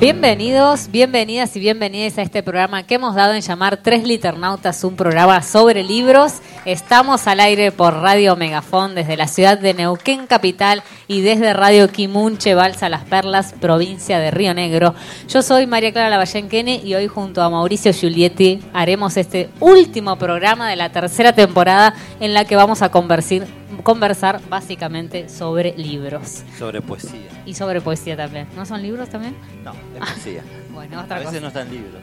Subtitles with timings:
[0.00, 4.96] Bienvenidos, bienvenidas y bienvenidas a este programa que hemos dado en llamar Tres Liternautas, un
[4.96, 6.36] programa sobre libros.
[6.64, 11.86] Estamos al aire por Radio Megafón desde la ciudad de Neuquén Capital y desde Radio
[11.90, 14.94] Quimunche, Balsa Las Perlas, provincia de Río Negro.
[15.28, 20.70] Yo soy María Clara Lavallenquene y hoy junto a Mauricio Giulietti haremos este último programa
[20.70, 23.46] de la tercera temporada en la que vamos a conversar,
[23.82, 26.42] conversar básicamente sobre libros.
[26.58, 27.39] Sobre poesía.
[27.50, 28.46] Y sobre poesía también.
[28.54, 29.34] ¿No son libros también?
[29.64, 30.42] No, es poesía.
[30.72, 31.40] bueno, otra A veces cosa.
[31.40, 32.00] no están libros.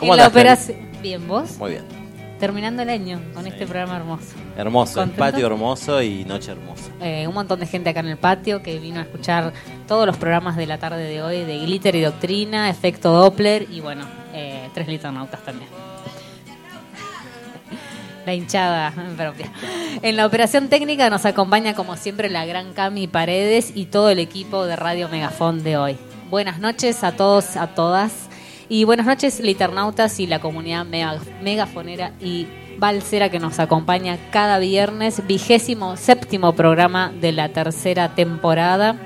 [0.00, 0.76] En la operación...
[1.00, 1.56] Bien, ¿vos?
[1.58, 1.84] Muy bien.
[2.40, 3.50] Terminando el año con Sí.
[3.50, 4.32] este programa hermoso.
[4.56, 5.18] Hermoso, el ¿Contento?
[5.32, 6.90] patio hermoso y noche hermosa.
[7.00, 9.52] Eh, un montón de gente acá en el patio que vino a escuchar
[9.86, 13.80] todos los programas de la tarde de hoy de Glitter y Doctrina, Efecto Doppler y
[13.80, 15.70] bueno, eh, tres liternautas también.
[18.26, 19.50] La hinchada propia.
[20.02, 24.18] En la operación técnica nos acompaña como siempre la gran Cami Paredes y todo el
[24.18, 25.96] equipo de Radio Megafón de hoy.
[26.30, 28.28] Buenas noches a todos, a todas.
[28.68, 32.46] Y buenas noches, liternautas y la comunidad mega- megafonera y
[32.78, 38.96] balsera que nos acompaña cada viernes, vigésimo séptimo programa de la tercera temporada.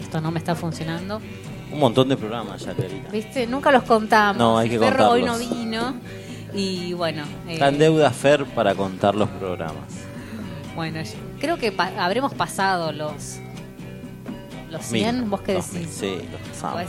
[0.00, 1.20] Esto no me está funcionando.
[1.72, 3.08] Un montón de programas ya, Clarita.
[3.10, 3.46] ¿Viste?
[3.46, 4.36] Nunca los contamos.
[4.38, 5.58] No, hay que Ferro hoy no contarlos.
[5.64, 5.94] vino.
[6.54, 7.24] Y bueno.
[7.46, 9.84] eh, Está en deuda Fer para contar los programas.
[10.74, 11.10] Bueno, yo
[11.40, 13.38] creo que pa- habremos pasado los
[14.70, 15.72] los 100, Mil, ¿vos qué decís?
[15.72, 16.82] mil, Sí, los pasamos.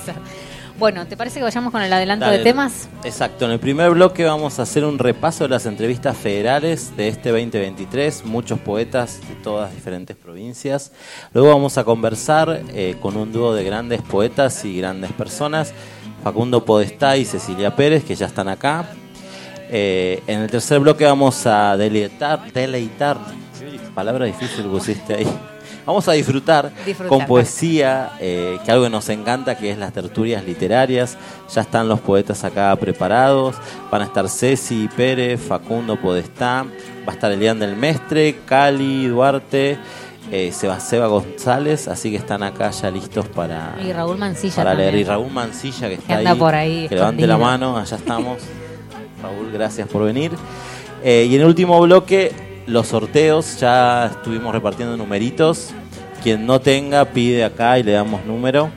[0.78, 2.38] Bueno, ¿te parece que vayamos con el adelanto Dale.
[2.38, 2.88] de temas?
[3.04, 7.08] Exacto, en el primer bloque vamos a hacer un repaso de las entrevistas federales de
[7.10, 10.92] este 2023, muchos poetas de todas diferentes provincias.
[11.34, 15.74] Luego vamos a conversar eh, con un dúo de grandes poetas y grandes personas,
[16.24, 18.86] Facundo Podestá y Cecilia Pérez, que ya están acá.
[19.72, 23.18] Eh, en el tercer bloque vamos a deleitar, deleitar,
[23.94, 25.28] palabra difícil pusiste ahí.
[25.86, 27.08] Vamos a disfrutar, Disfrutar.
[27.08, 31.18] con poesía, eh, que algo que nos encanta, que es las tertulias literarias.
[31.54, 33.56] Ya están los poetas acá preparados.
[33.90, 36.66] Van a estar Ceci Pérez, Facundo Podestá,
[37.08, 39.80] va a estar Elian del Mestre, Cali, Duarte,
[40.32, 44.74] eh, Seba, Seba González, así que están acá ya listos para, Y Raúl Mancilla para
[44.76, 44.94] leer.
[44.94, 47.98] Y Raúl Mancilla, que está Que anda ahí, por ahí que levante la mano, allá
[47.98, 48.38] estamos.
[49.22, 50.32] Raúl, gracias por venir.
[51.04, 52.32] Eh, y en el último bloque,
[52.68, 53.60] los sorteos.
[53.60, 55.72] Ya estuvimos repartiendo numeritos.
[56.24, 58.70] Quien no tenga, pide acá y le damos número.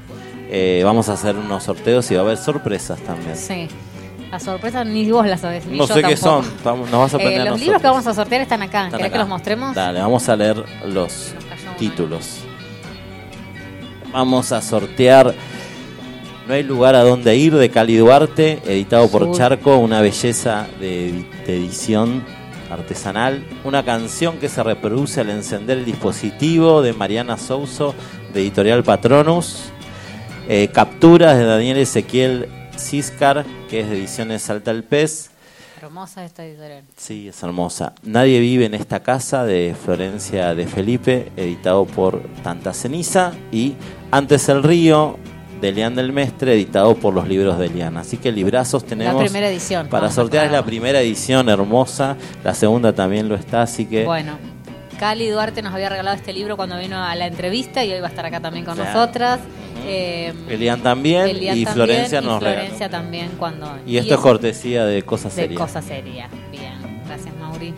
[0.49, 3.37] Eh, vamos a hacer unos sorteos y va a haber sorpresas también.
[3.37, 3.69] Sí.
[4.31, 7.17] Las sorpresas ni vos las sabés, ni No yo sé qué son, nos vas a
[7.19, 8.85] Eh, aprender Los libros que vamos a sortear están acá.
[8.87, 9.13] Están ¿Querés acá.
[9.13, 9.75] que los mostremos?
[9.75, 11.35] Dale, vamos a leer los
[11.67, 11.77] uno.
[11.79, 12.39] títulos.
[14.13, 15.35] Vamos a sortear
[16.47, 19.33] No hay lugar a donde ir de Cali Duarte, editado por.
[19.33, 22.25] Charco, una belleza de, de edición
[22.71, 23.45] artesanal.
[23.65, 27.95] Una canción que se reproduce al encender el dispositivo de Mariana Souso,
[28.35, 29.71] de editorial Patronus.
[30.49, 35.31] Eh, capturas de Daniel Ezequiel Ciscar, que es de ediciones Salta el Pez.
[35.81, 36.85] Hermosa esta editorial.
[36.97, 37.95] Sí, es hermosa.
[38.03, 43.33] Nadie vive en esta casa de Florencia de Felipe, editado por Tanta Ceniza.
[43.51, 43.75] Y
[44.15, 45.17] Antes el Río,
[45.63, 47.97] de Elian del Mestre, editado por los libros de Elian.
[47.97, 49.15] Así que librazos tenemos.
[49.15, 49.87] La primera edición.
[49.89, 53.87] Para Vamos a sortear es la primera edición hermosa, la segunda también lo está, así
[53.87, 54.37] que Bueno,
[54.99, 58.07] Cali Duarte nos había regalado este libro cuando vino a la entrevista y hoy va
[58.09, 58.93] a estar acá también con Claro.
[58.93, 59.41] nosotras.
[59.87, 62.91] Eh, Elian también Elian y también, Florencia y nos Florencia regaló.
[62.91, 65.61] también cuando Y esto es cortesía de Cosas de Serias.
[65.61, 66.29] cosa seria.
[66.53, 67.75] Bien, gracias Mauri.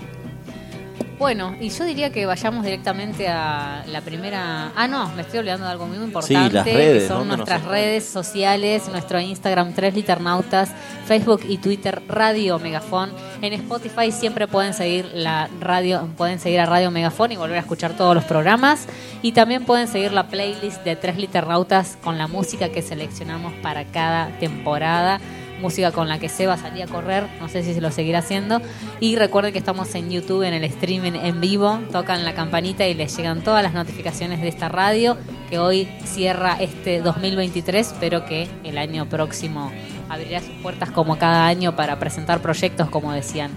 [1.18, 4.72] Bueno, y yo diría que vayamos directamente a la primera.
[4.74, 6.54] Ah, no, me estoy olvidando de algo muy importante.
[6.54, 10.70] las redes, que son ¿dónde nos nuestras redes sociales, nuestro Instagram, Tres Liternautas,
[11.06, 13.12] Facebook y Twitter, Radio Megafón.
[13.42, 17.60] En Spotify siempre pueden seguir la radio, pueden seguir a Radio Megafón y volver a
[17.60, 18.86] escuchar todos los programas.
[19.22, 23.84] Y también pueden seguir la playlist de Tres Liternautas con la música que seleccionamos para
[23.84, 25.20] cada temporada
[25.60, 28.60] música con la que Seba salía a correr, no sé si se lo seguirá haciendo.
[29.00, 32.94] Y recuerden que estamos en YouTube, en el streaming en vivo, tocan la campanita y
[32.94, 35.16] les llegan todas las notificaciones de esta radio,
[35.50, 39.72] que hoy cierra este 2023, pero que el año próximo
[40.08, 43.50] abrirá sus puertas como cada año para presentar proyectos, como decían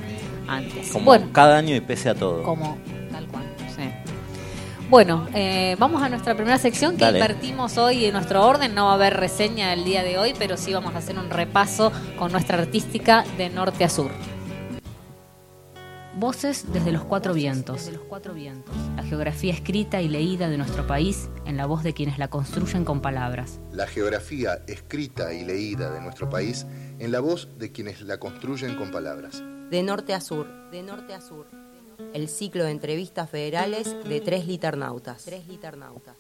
[0.48, 0.92] antes.
[0.92, 2.44] Como bueno, cada año y pese a todo.
[2.44, 2.78] como.
[4.90, 7.20] Bueno, eh, vamos a nuestra primera sección que Dale.
[7.20, 8.74] invertimos hoy en nuestro orden.
[8.74, 11.30] No va a haber reseña el día de hoy, pero sí vamos a hacer un
[11.30, 14.12] repaso con nuestra artística de norte a sur.
[16.16, 17.92] Voces desde los cuatro vientos.
[18.96, 22.86] La geografía escrita y leída de nuestro país en la voz de quienes la construyen
[22.86, 23.60] con palabras.
[23.74, 26.66] La geografía escrita y leída de nuestro país
[26.98, 29.44] en la voz de quienes la construyen con palabras.
[29.70, 31.46] De norte a sur, de norte a sur.
[32.14, 35.24] El ciclo de entrevistas federales de tres liternautas.
[35.26, 36.16] Tres liternautas.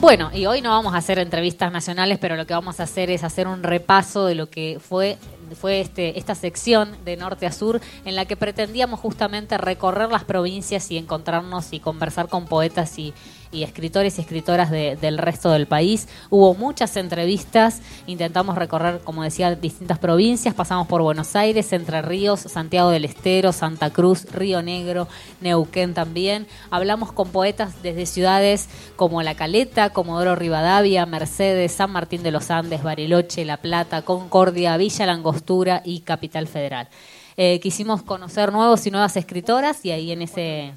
[0.00, 3.10] Bueno, y hoy no vamos a hacer entrevistas nacionales, pero lo que vamos a hacer
[3.10, 5.16] es hacer un repaso de lo que fue
[5.54, 10.24] fue este, esta sección de norte a sur en la que pretendíamos justamente recorrer las
[10.24, 13.14] provincias y encontrarnos y conversar con poetas y,
[13.52, 16.08] y escritores y escritoras de- del resto del país.
[16.30, 22.40] Hubo muchas entrevistas, intentamos recorrer, como decía, distintas provincias, pasamos por Buenos Aires, Entre Ríos,
[22.40, 25.06] Santiago del Estero, Santa Cruz, Río Negro,
[25.40, 26.46] Neuquén también.
[26.70, 32.50] Hablamos con poetas desde ciudades como La Caleta, Comodoro Rivadavia, Mercedes, San Martín de los
[32.50, 36.88] Andes, Bariloche, La Plata, Concordia, Villa Langostura y Capital Federal.
[37.36, 40.72] Eh, quisimos conocer nuevos y nuevas escritoras y ahí en ese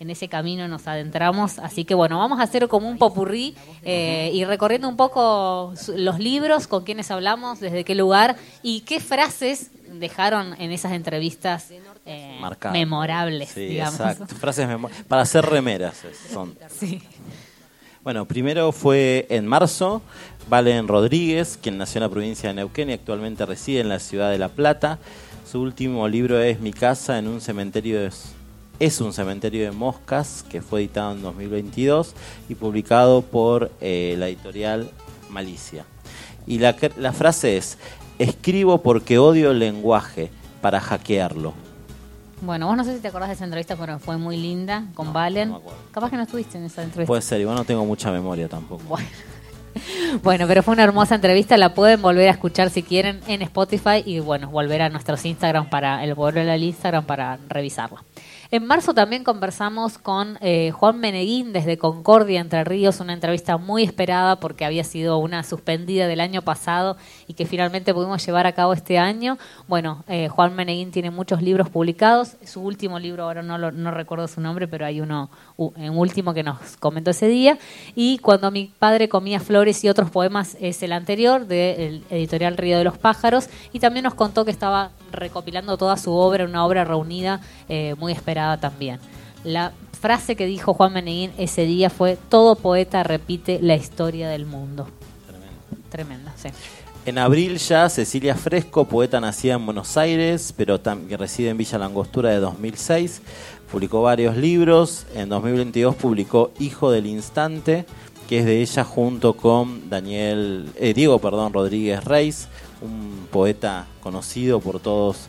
[0.00, 1.58] en ese camino nos adentramos.
[1.58, 6.18] Así que bueno, vamos a hacer como un popurrí eh, y recorriendo un poco los
[6.18, 11.70] libros, con quienes hablamos, desde qué lugar y qué frases dejaron en esas entrevistas
[12.06, 12.38] eh,
[12.72, 13.94] memorables, Sí, digamos.
[14.00, 14.26] exacto.
[14.36, 14.68] Frases
[15.08, 16.54] para hacer remeras es- son.
[16.78, 17.02] Sí.
[18.04, 20.00] Bueno, primero fue en marzo,
[20.48, 24.30] Valen Rodríguez, quien nació en la provincia de Neuquén y actualmente reside en la ciudad
[24.30, 24.98] de La Plata.
[25.50, 28.10] Su último libro es Mi casa en un cementerio de,
[28.80, 32.14] es un cementerio de moscas, que fue editado en 2022
[32.48, 34.90] y publicado por eh, la editorial
[35.30, 35.84] Malicia.
[36.46, 37.78] Y la, la frase es,
[38.18, 40.30] escribo porque odio el lenguaje
[40.60, 41.54] para hackearlo.
[42.40, 45.12] Bueno, vos no sé si te acordás de esa entrevista, pero fue muy linda con
[45.12, 45.50] Valen.
[45.50, 45.62] no.
[45.90, 47.08] Capaz que no estuviste en esa entrevista.
[47.08, 48.82] Puede ser, igual no tengo mucha memoria tampoco.
[48.88, 49.06] Bueno.
[50.22, 54.02] Bueno, pero fue una hermosa entrevista, la pueden volver a escuchar si quieren en Spotify
[54.04, 58.02] y bueno, volver a nuestros Instagram para el volver al Instagram para revisarla.
[58.50, 63.82] En marzo también conversamos con eh, Juan Meneguín desde Concordia, Entre Ríos, una entrevista muy
[63.82, 66.96] esperada porque había sido una suspendida del año pasado
[67.26, 69.36] y que finalmente pudimos llevar a cabo este año.
[69.66, 73.90] Bueno, eh, Juan Meneguín tiene muchos libros publicados, su último libro, ahora no, lo- no
[73.90, 75.28] recuerdo su nombre, pero hay uno,
[75.58, 77.58] un último que nos comentó ese día.
[77.94, 82.78] Y cuando mi padre comía flores y otros poemas es el anterior, del editorial Río
[82.78, 86.84] de los Pájaros, y también nos contó que estaba recopilando toda su obra, una obra
[86.84, 89.00] reunida eh, muy esperada también.
[89.44, 94.46] La frase que dijo Juan Meneguín ese día fue, todo poeta repite la historia del
[94.46, 94.88] mundo.
[95.90, 96.48] Tremenda, sí.
[97.06, 101.78] En abril ya Cecilia Fresco, poeta nacida en Buenos Aires, pero que reside en Villa
[101.78, 103.22] Langostura de 2006,
[103.72, 105.06] publicó varios libros.
[105.14, 107.86] En 2022 publicó Hijo del Instante,
[108.28, 112.48] que es de ella junto con Daniel, eh, Diego, perdón, Rodríguez Reis,
[112.80, 115.28] un poeta conocido por todos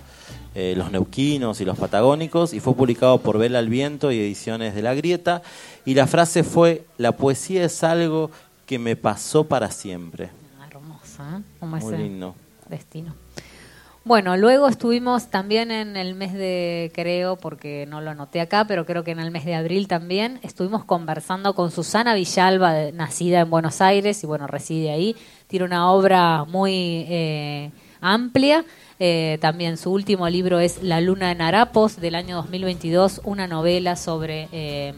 [0.56, 4.74] eh, los neuquinos y los patagónicos, y fue publicado por Vela al Viento y Ediciones
[4.76, 5.42] de la Grieta.
[5.86, 8.32] Y la frase fue: La poesía es algo
[8.66, 10.30] que me pasó para siempre.
[10.68, 11.44] Hermosa, ¿eh?
[11.60, 12.36] Como Muy ese lindo.
[12.68, 13.16] destino.
[14.06, 18.86] Bueno, luego estuvimos también en el mes de, creo, porque no lo anoté acá, pero
[18.86, 23.50] creo que en el mes de abril también, estuvimos conversando con Susana Villalba, nacida en
[23.50, 25.16] Buenos Aires y bueno, reside ahí.
[25.50, 28.64] Tiene una obra muy eh, amplia.
[29.00, 33.96] Eh, también su último libro es La Luna en Harapos, del año 2022, una novela
[33.96, 34.48] sobre...
[34.52, 34.94] eh,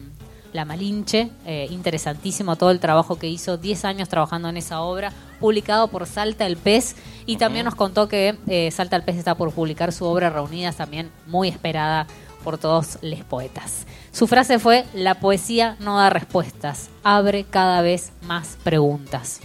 [0.52, 5.10] la Malinche, eh, interesantísimo todo el trabajo que hizo, 10 años trabajando en esa obra,
[5.40, 6.94] publicado por Salta el Pez,
[7.24, 8.36] y también nos contó que
[8.70, 12.06] Salta el Pez está por publicar su obra Reunidas, también muy esperada
[12.44, 13.86] por todos los poetas.
[14.12, 19.40] Su frase fue, la poesía no da respuestas, abre cada vez más preguntas.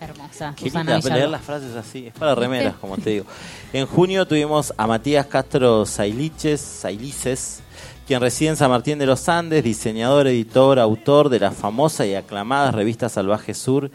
[0.00, 0.54] Hermosa.
[0.56, 3.26] Qué linda leer las frases así, es para remeras, como te digo.
[3.72, 7.60] En junio tuvimos a Matías Castro Sailiches, Sailices,
[8.06, 12.14] quien reside en San Martín de los Andes, diseñador, editor, autor de la famosa y
[12.14, 13.90] aclamada revista Salvaje Sur,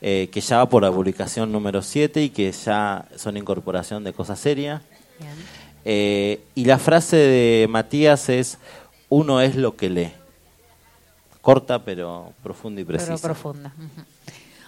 [0.00, 4.12] eh, que ya va por la publicación número 7 y que ya son incorporación de
[4.12, 4.82] Cosa Seria.
[5.18, 5.32] Bien.
[5.84, 8.58] Eh, y la frase de Matías es,
[9.08, 10.12] uno es lo que lee.
[11.40, 13.12] Corta pero profunda y precisa.
[13.16, 13.72] Pero profunda.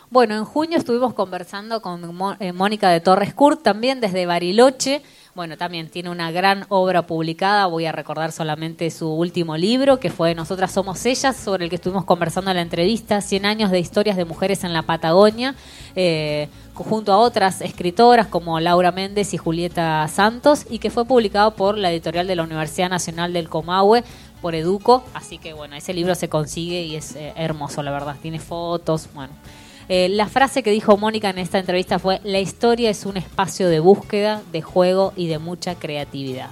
[0.09, 2.01] Bueno, en junio estuvimos conversando con
[2.39, 5.03] eh, Mónica de Torres Curt, también desde Bariloche.
[5.35, 7.67] Bueno, también tiene una gran obra publicada.
[7.67, 11.77] Voy a recordar solamente su último libro, que fue Nosotras Somos Ellas, sobre el que
[11.77, 15.57] estuvimos conversando en la entrevista, 100 años de historias de mujeres en la Patagonia,
[15.97, 21.57] eh, junto a otras escritoras como Laura Méndez y Julieta Santos, y que fue publicado
[21.57, 24.05] por la editorial de la Universidad Nacional del Comahue,
[24.41, 25.03] por Educo.
[25.15, 28.15] Así que, bueno, ese libro se consigue y es eh, hermoso, la verdad.
[28.23, 29.33] Tiene fotos, bueno.
[29.89, 33.69] Eh, la frase que dijo Mónica en esta entrevista fue, la historia es un espacio
[33.69, 36.51] de búsqueda, de juego y de mucha creatividad.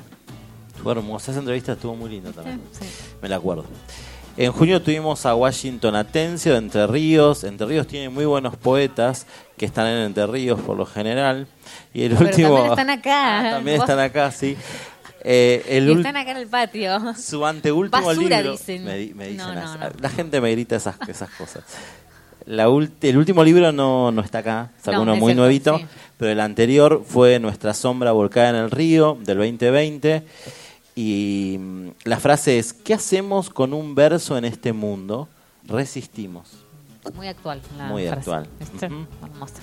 [0.82, 2.60] Fue hermosa, esa entrevista estuvo muy linda también.
[2.72, 2.86] Sí.
[3.22, 3.64] Me la acuerdo.
[4.36, 7.44] En junio tuvimos a Washington Atencio de Entre Ríos.
[7.44, 9.26] Entre Ríos tiene muy buenos poetas
[9.56, 11.46] que están en Entre Ríos por lo general.
[11.92, 12.48] Y el Pero último.
[12.48, 13.38] también están acá.
[13.38, 14.56] Ah, también Vos- están acá, sí.
[15.22, 17.14] Eh, el Y están acá en el patio.
[17.16, 18.52] Su anteúltimo Basura, libro.
[18.52, 18.84] dicen.
[18.84, 19.90] Me, di- me dicen No, no.
[20.00, 21.62] La gente me grita esas, esas cosas.
[22.46, 25.86] La el último libro no, no está acá, sacó No, uno muy nuevito, sí.
[26.18, 30.22] pero el anterior fue Nuestra sombra volcada en el río del 2020.
[30.94, 35.28] Y mm, la frase es: ¿Qué hacemos con un verso en este mundo?
[35.66, 36.50] Resistimos.
[37.14, 37.60] Muy actual.
[37.78, 38.18] la Muy frase.
[38.18, 38.48] actual.
[39.22, 39.54] Hermosa.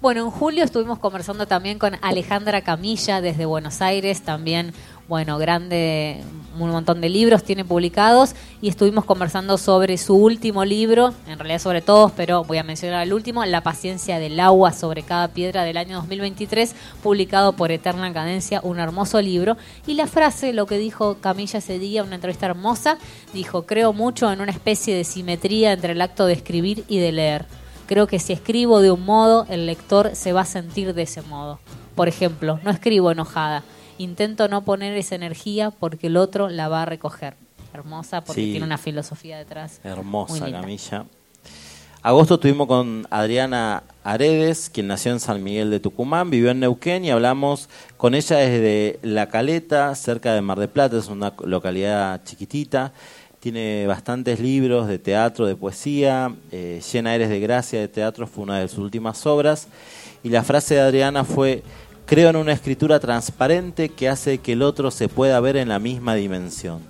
[0.00, 4.72] Bueno, en julio estuvimos conversando también con Alejandra Camilla desde Buenos Aires, también,
[5.10, 6.22] bueno, grande,
[6.56, 11.58] un montón de libros tiene publicados y estuvimos conversando sobre su último libro, en realidad
[11.58, 15.64] sobre todos, pero voy a mencionar el último, La paciencia del agua sobre cada piedra
[15.64, 19.56] del año 2023, publicado por Eterna Cadencia, un hermoso libro.
[19.84, 22.96] Y la frase, lo que dijo Camilla ese día, una entrevista hermosa,
[23.34, 27.10] dijo, creo mucho en una especie de simetría entre el acto de escribir y de
[27.10, 27.46] leer.
[27.88, 31.22] Creo que si escribo de un modo, el lector se va a sentir de ese
[31.22, 31.58] modo.
[31.96, 33.64] Por ejemplo, no escribo enojada.
[34.00, 37.34] Intento no poner esa energía porque el otro la va a recoger.
[37.74, 38.50] Hermosa porque Sí.
[38.52, 39.78] tiene una filosofía detrás.
[39.84, 41.04] Hermosa camilla.
[42.02, 47.04] Agosto estuvimos con Adriana Aredes, quien nació en San Miguel de Tucumán, vivió en Neuquén
[47.04, 52.22] y hablamos con ella desde La Caleta, cerca de Mar del Plata, es una localidad
[52.24, 52.94] chiquitita.
[53.38, 56.34] Tiene bastantes libros de teatro, de poesía.
[56.52, 59.68] Eh, Llena Eres de Gracia de teatro fue una de sus últimas obras.
[60.22, 61.62] Y la frase de Adriana fue,
[62.10, 65.78] creo en una escritura transparente que hace que el otro se pueda ver en la
[65.78, 66.80] misma dimensión.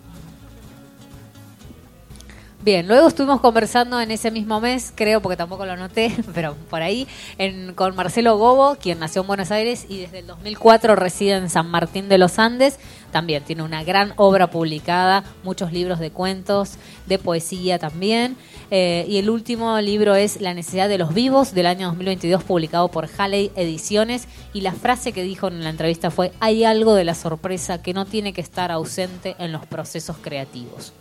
[2.62, 6.80] Bien, luego estuvimos conversando en ese mismo mes, creo, porque tampoco lo anoté, pero por
[6.80, 11.36] ahí, en- con Marcelo Gobo, quien nació en Buenos Aires y desde el 2004 reside
[11.36, 12.78] en San Martín de los Andes.
[13.12, 18.36] También tiene una gran obra publicada, muchos libros de cuentos, de poesía también.
[18.70, 22.88] Eh, y el último libro es La necesidad de los vivos, del año 2022, publicado
[22.88, 24.28] por Halley Ediciones.
[24.52, 27.94] Y la frase que dijo en la entrevista fue, hay algo de la sorpresa que
[27.94, 30.92] no tiene que estar ausente en los procesos creativos.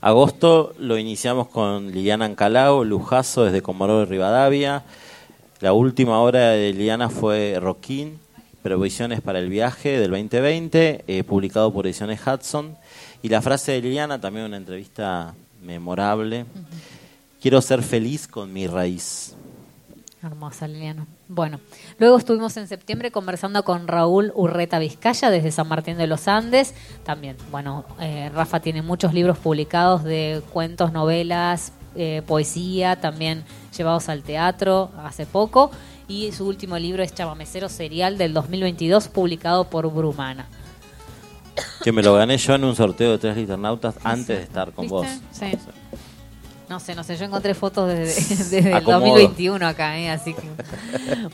[0.00, 4.84] Agosto lo iniciamos con Liliana Ancalao, Lujazo desde Comodoro de Rivadavia.
[5.60, 8.20] La última obra de Liliana fue Roquín,
[8.62, 12.76] Provisiones para el Viaje del 2020, eh, publicado por Ediciones Hudson.
[13.22, 15.34] Y la frase de Liliana, también una entrevista
[15.64, 16.44] memorable.
[17.40, 19.34] Quiero ser feliz con mi raíz.
[20.22, 21.06] Hermosa, Liliana.
[21.28, 21.60] Bueno,
[21.98, 26.74] luego estuvimos en septiembre conversando con Raúl Urreta Vizcaya desde San Martín de los Andes.
[27.04, 33.44] También, bueno, eh, Rafa tiene muchos libros publicados de cuentos, novelas, eh, poesía, también
[33.76, 35.70] llevados al teatro hace poco.
[36.08, 40.48] Y su último libro es Chamamecero Serial del 2022, publicado por Brumana.
[41.84, 44.84] Que me lo gané yo en un sorteo de tres liternautas antes de estar con
[44.84, 44.94] ¿Viste?
[44.94, 45.06] vos.
[45.30, 45.46] Sí.
[46.68, 49.06] No sé, no sé, yo encontré fotos desde, desde el Acomodo.
[49.06, 50.10] 2021 acá, ¿eh?
[50.10, 50.42] así que...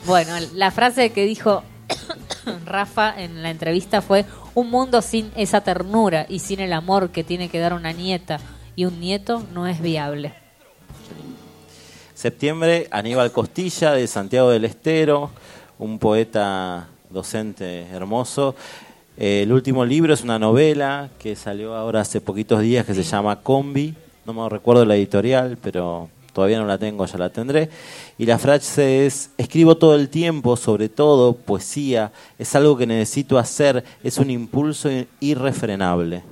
[0.05, 1.63] Bueno, la frase que dijo
[2.65, 4.25] Rafa en la entrevista fue,
[4.55, 8.39] un mundo sin esa ternura y sin el amor que tiene que dar una nieta
[8.75, 10.33] y un nieto no es viable.
[12.13, 15.31] Septiembre, Aníbal Costilla de Santiago del Estero,
[15.77, 18.55] un poeta docente hermoso.
[19.17, 23.03] Eh, el último libro es una novela que salió ahora hace poquitos días que se
[23.03, 23.93] llama Combi.
[24.25, 27.69] No me recuerdo la editorial, pero todavía no la tengo, ya la tendré.
[28.17, 33.37] Y la frase es, escribo todo el tiempo, sobre todo poesía, es algo que necesito
[33.37, 34.89] hacer, es un impulso
[35.19, 36.23] irrefrenable.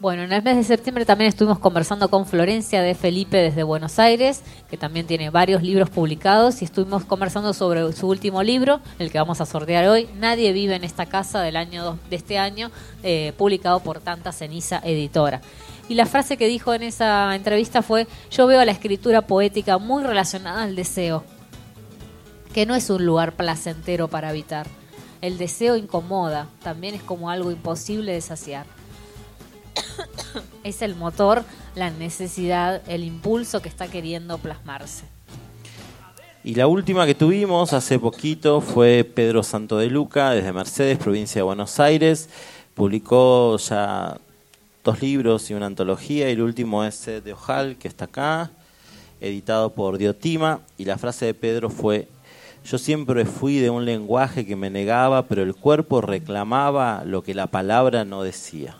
[0.00, 4.00] Bueno, en el mes de septiembre también estuvimos conversando con Florencia de Felipe desde Buenos
[4.00, 9.12] Aires, que también tiene varios libros publicados, y estuvimos conversando sobre su último libro, el
[9.12, 12.72] que vamos a sortear hoy, Nadie vive en esta casa del año de este año,
[13.04, 15.40] eh, publicado por Tanta Ceniza Editora.
[15.92, 20.02] Y la frase que dijo en esa entrevista fue, yo veo la escritura poética muy
[20.02, 21.22] relacionada al deseo,
[22.54, 24.66] que no es un lugar placentero para habitar.
[25.20, 28.64] El deseo incomoda, también es como algo imposible de saciar
[30.64, 31.44] es el motor,
[31.74, 35.04] la necesidad, el impulso que está queriendo plasmarse.
[36.42, 41.40] Y la última que tuvimos hace poquito fue Pedro Santo de Luca, desde Mercedes, provincia
[41.40, 42.30] de Buenos Aires.
[42.72, 44.16] Publicó ya
[44.84, 48.50] dos libros y una antología, y el último es de Ojal, que está acá,
[49.20, 50.60] editado por Diotima.
[50.76, 52.08] Y la frase de Pedro fue,
[52.64, 57.34] yo siempre fui de un lenguaje que me negaba, pero el cuerpo reclamaba lo que
[57.34, 58.76] la palabra no decía.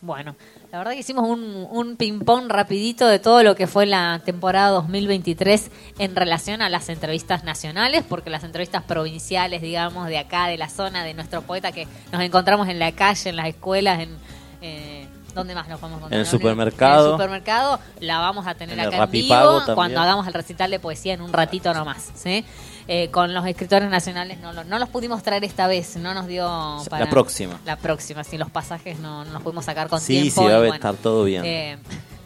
[0.00, 0.34] Bueno,
[0.72, 4.70] la verdad que hicimos un, un ping-pong rapidito de todo lo que fue la temporada
[4.70, 10.58] 2023 en relación a las entrevistas nacionales, porque las entrevistas provinciales, digamos, de acá, de
[10.58, 14.41] la zona, de nuestro poeta que nos encontramos en la calle, en las escuelas, en...
[14.62, 16.20] Eh, ¿Dónde más nos vamos a encontrar?
[16.20, 17.04] En el supermercado.
[17.04, 20.78] En el supermercado la vamos a tener acá en vivo cuando hagamos el recital de
[20.78, 22.12] poesía en un ratito nomás.
[22.14, 22.44] ¿sí?
[22.88, 26.82] Eh, con los escritores nacionales no, no, los pudimos traer esta vez, no nos dio
[26.90, 27.04] para...
[27.04, 27.60] La próxima.
[27.64, 30.42] La próxima, si los pasajes no, no, los pudimos sacar con sí, tiempo.
[30.42, 31.44] Sí, sí, va a estar todo bien.
[31.44, 31.78] Eh,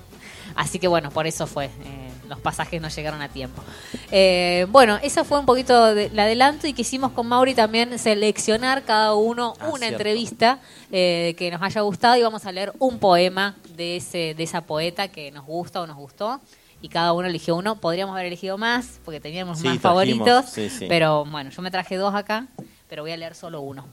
[0.57, 1.67] así que bueno, por eso fue.
[1.67, 3.63] Eh, los pasajes no llegaron a tiempo.
[4.11, 9.15] Eh, bueno, eso fue un poquito el adelanto y quisimos con Mauri también seleccionar cada
[9.15, 9.97] uno Ah, una cierto.
[9.97, 10.59] entrevista
[10.91, 14.61] eh, que nos haya gustado y vamos a leer un poema de, ese, de esa
[14.63, 16.41] poeta que nos gusta o nos gustó.
[16.83, 17.81] Y cada uno eligió uno.
[17.81, 19.83] Podríamos haber elegido más porque teníamos Sí, más trajimos,
[20.27, 20.45] favoritos.
[20.53, 20.87] sí, sí.
[20.89, 22.47] Pero bueno, yo me traje dos acá,
[22.89, 23.87] pero voy a leer solo uno.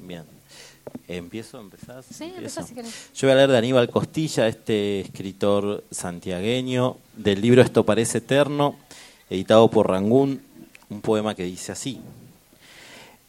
[0.00, 0.24] Bien.
[1.08, 1.60] ¿Empiezo?
[1.60, 2.06] ¿Empezás?
[2.06, 2.38] Sí, Empiezo.
[2.38, 3.10] empezá si querés.
[3.14, 8.76] Yo voy a leer de Aníbal Costilla, este escritor santiagueño, del libro Esto parece eterno,
[9.28, 10.42] editado por Rangún,
[10.88, 12.00] un poema que dice así.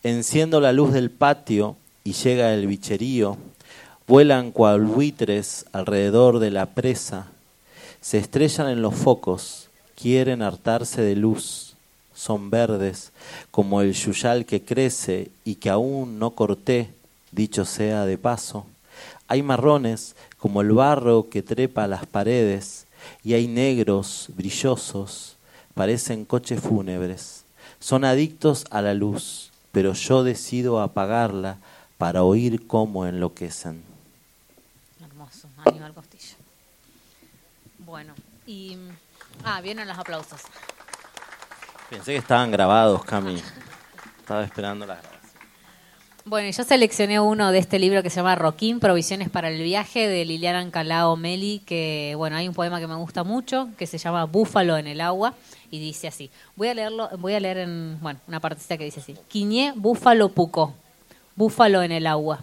[0.04, 3.38] Enciendo la luz del patio y llega el bicherío,
[4.08, 7.28] vuelan cual buitres alrededor de la presa,
[8.02, 11.76] se estrellan en los focos, quieren hartarse de luz,
[12.14, 13.12] son verdes
[13.52, 16.90] como el yuyal que crece y que aún no corté,
[17.34, 18.66] dicho sea de paso.
[19.28, 22.86] Hay marrones como el barro que trepa las paredes
[23.24, 25.38] y hay negros brillosos,
[25.74, 27.44] parecen coches fúnebres.
[27.80, 31.58] Son adictos a la luz, pero yo decido apagarla
[31.98, 33.84] para oír cómo enloquecen.
[35.02, 36.36] Hermoso, Aníbal Costilla.
[37.80, 38.14] Bueno,
[38.46, 38.78] y.
[39.44, 40.42] Ah, vienen los aplausos.
[41.90, 43.42] Pensé que estaban grabados, Cami.
[44.20, 45.13] Estaba esperando la grabación.
[46.26, 50.08] Bueno, yo seleccioné uno de este libro que se llama Roquín, Provisiones para el Viaje,
[50.08, 53.98] de Liliana Ancalao Meli, que, bueno, hay un poema que me gusta mucho, que se
[53.98, 55.34] llama Búfalo en el agua,
[55.70, 56.30] y dice así.
[56.56, 59.18] Voy a leerlo, voy a leer en, bueno, una partecita que dice así.
[59.28, 60.74] Quiñé, búfalo pucó,
[61.36, 62.40] búfalo en el agua.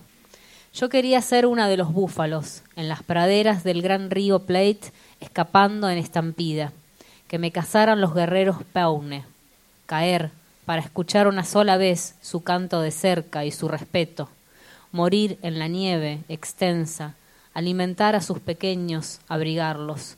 [0.75, 5.89] Yo quería ser una de los búfalos, en las praderas del gran río Plate, escapando
[5.89, 6.71] en estampida.
[7.29, 9.25] Que me cazaran los guerreros Paune.
[9.87, 10.33] Caer,
[10.71, 14.29] para escuchar una sola vez su canto de cerca y su respeto.
[14.93, 17.17] Morir en la nieve extensa,
[17.55, 20.15] alimentar a sus pequeños, abrigarlos.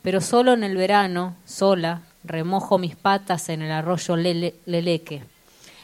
[0.00, 5.24] Pero solo en el verano, sola, remojo mis patas en el arroyo Lele- Leleque.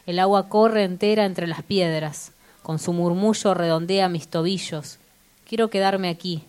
[0.06, 4.96] El agua corre entera entre las piedras, con su murmullo redondea mis tobillos.
[5.46, 6.44] Quiero quedarme aquí,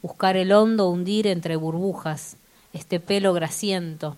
[0.00, 2.36] buscar el hondo hundir entre burbujas,
[2.72, 4.16] este pelo grasiento.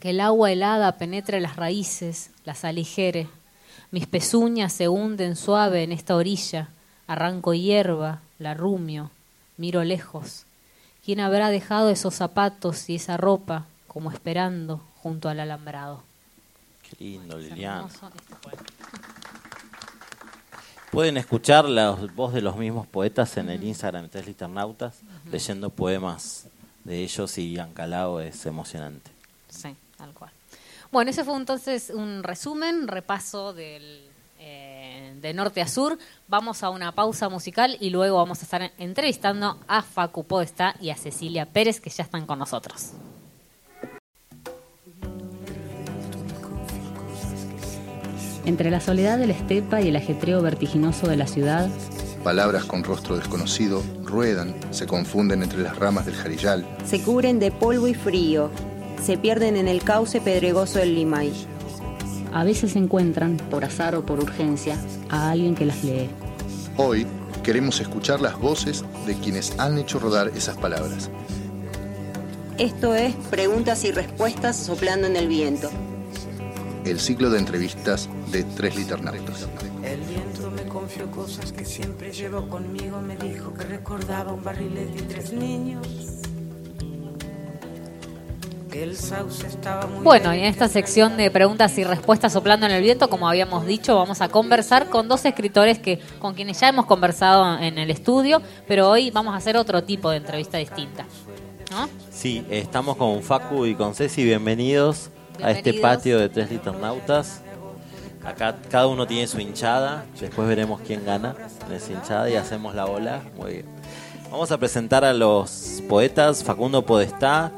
[0.00, 3.28] Que el agua helada penetre las raíces, las aligere.
[3.90, 6.70] Mis pezuñas se hunden suave en esta orilla.
[7.06, 9.10] Arranco hierba, la rumio,
[9.56, 10.46] miro lejos.
[11.04, 16.02] ¿Quién habrá dejado esos zapatos y esa ropa como esperando junto al alambrado?
[16.82, 17.86] Qué lindo, Liliana.
[17.86, 18.06] este.
[20.90, 25.70] Pueden escuchar la voz de los mismos poetas en el Instagram de Tres Liternautas, leyendo
[25.70, 26.48] poemas
[26.82, 29.10] de ellos y Ancalao es emocionante.
[29.48, 30.32] Sí, tal cual.
[30.90, 34.08] Bueno, ese fue entonces un resumen, repaso del,
[34.38, 35.98] eh, de norte a sur.
[36.26, 40.90] Vamos a una pausa musical y luego vamos a estar entrevistando a Facu Podestá y
[40.90, 42.92] a Cecilia Pérez, que ya están con nosotros.
[48.46, 51.68] Entre la soledad de la estepa y el ajetreo vertiginoso de la ciudad,
[52.24, 56.66] Palabras con rostro desconocido ruedan, se confunden entre las ramas del jarillal.
[56.84, 58.50] Se cubren de polvo y frío,
[59.02, 61.32] se pierden en el cauce pedregoso del Limay.
[62.32, 64.76] a veces encuentran, por azar o por urgencia,
[65.08, 66.08] a alguien que las lee.
[66.76, 67.06] Hoy,
[67.42, 71.10] Queremos escuchar las voces de quienes han hecho rodar esas palabras.
[72.58, 75.70] Esto es Preguntas y Respuestas soplando en el viento.
[76.84, 79.48] El ciclo de entrevistas de Tres Liternatos.
[79.82, 83.00] El viento me confió cosas que siempre llevo conmigo.
[83.00, 85.88] Me dijo que recordaba un barril de tres niños.
[90.02, 93.66] Bueno, y en esta sección de preguntas y respuestas soplando en el viento, como habíamos
[93.66, 97.90] dicho, vamos a conversar con dos escritores que con quienes ya hemos conversado en el
[97.90, 101.04] estudio, pero hoy vamos a hacer otro tipo de entrevista distinta.
[101.70, 101.88] ¿No?
[102.10, 105.10] Sí, estamos con Facu y con Ceci, bienvenidos,
[105.42, 107.42] a este patio de tres liternautas.
[108.24, 111.34] Acá cada uno tiene su hinchada, después veremos quién gana
[111.66, 113.22] en esa hinchada y hacemos la ola.
[113.36, 113.66] Muy bien.
[114.30, 116.44] Vamos a presentar a los poetas.
[116.44, 117.50] Facundo Podestá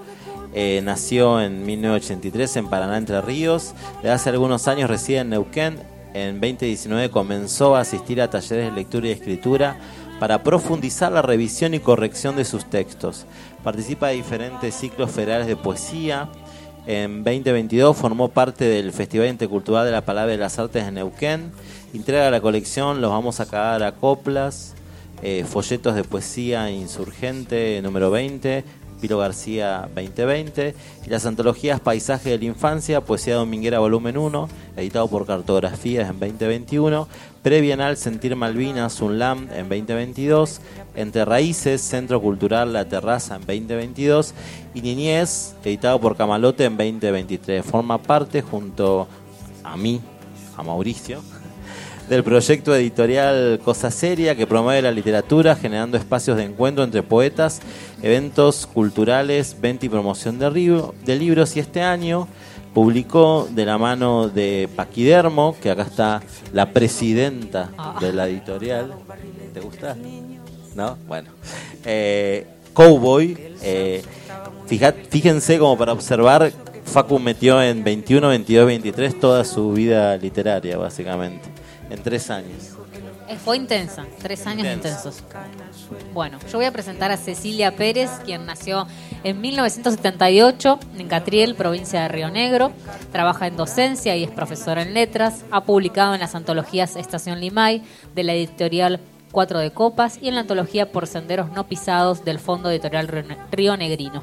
[0.55, 3.75] eh, nació en 1983 en Paraná, Entre Ríos.
[3.97, 5.79] Desde hace algunos años reside en Neuquén.
[6.15, 9.79] En 2019 comenzó a asistir a talleres de lectura y escritura
[10.21, 13.27] para profundizar la revisión y corrección de sus textos.
[13.65, 16.29] Participa de diferentes ciclos federales de poesía.
[16.87, 21.51] En 2022 formó parte del Festival Intercultural de la Palabra y las Artes de Neuquén.
[21.95, 24.75] Entrega la colección Los Vamos a Cagar a Coplas,
[25.23, 28.65] eh, Folletos de Poesía Insurgente número 20,
[29.03, 35.09] Pilo García 2020, y las antologías Paisaje de la Infancia, Poesía Dominguera Volumen 1, editado
[35.09, 37.09] por Cartografías en 2021,
[37.43, 40.61] Prebienal Sentir Malvinas, UNLAM en 2022,
[40.95, 44.35] Entre Raíces, Centro Cultural La Terraza en 2022,
[44.73, 47.67] y Niñez, editado por Camalote en 2023.
[47.67, 49.09] Forma parte junto
[49.65, 50.01] a mí,
[50.57, 51.21] a Mauricio,
[52.13, 57.61] del proyecto editorial Cosa Seria que promueve la literatura generando espacios de encuentro entre poetas,
[58.03, 60.51] eventos culturales, venta y promoción de,
[61.07, 62.29] de libros y este año
[62.75, 66.23] publicó de la mano de Paquidermo, que acá está
[66.53, 68.93] la presidenta de la editorial.
[69.55, 69.97] ¿Te gusta?
[70.75, 70.99] ¿No?
[71.09, 71.31] Bueno.
[71.87, 73.39] Eh, Cowboy.
[73.63, 74.03] eh,
[74.67, 76.53] fija- fíjense como para observar,
[76.85, 81.49] Facu metió en 21, 22, 23 toda su vida literaria, básicamente.
[81.93, 82.71] En tres años.
[83.29, 85.09] Eh, Fue intensa, tres años Intenso.
[85.11, 85.25] intensos.
[86.15, 88.87] Bueno, yo voy a presentar a Cecilia Pérez, quien nació
[89.25, 92.73] en 1978 en Catriel, provincia de Río Negro.
[93.13, 95.45] Trabaja en docencia y es profesora en letras.
[95.51, 97.83] Ha publicado en las antologías Estación Limay
[98.15, 99.01] de la editorial
[99.31, 103.37] Cuatro de Copas y en la antología Por Senderos No Pisados del Fondo Editorial Río-
[103.51, 104.23] Río Negrino.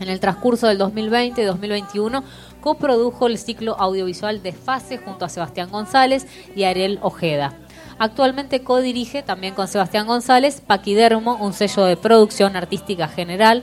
[0.00, 2.22] En el transcurso del 2020 y 2021
[2.66, 6.26] coprodujo el ciclo audiovisual Desfase junto a Sebastián González
[6.56, 7.52] y Ariel Ojeda.
[7.96, 13.62] Actualmente codirige también con Sebastián González Paquidermo, un sello de producción artística general.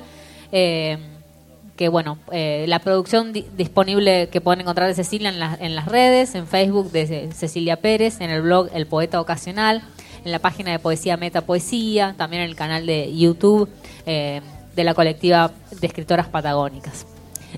[0.53, 0.97] eh,
[1.75, 6.33] que bueno, eh, la producción di- disponible que pueden encontrar de Cecilia en las redes,
[6.35, 9.81] en Facebook de Cecilia Pérez, en el blog El Poeta Ocasional,
[10.23, 13.67] en la página de Poesía Meta Poesía, también en el canal de YouTube
[14.05, 14.39] eh,
[14.75, 17.05] de la colectiva de escritoras patagónicas.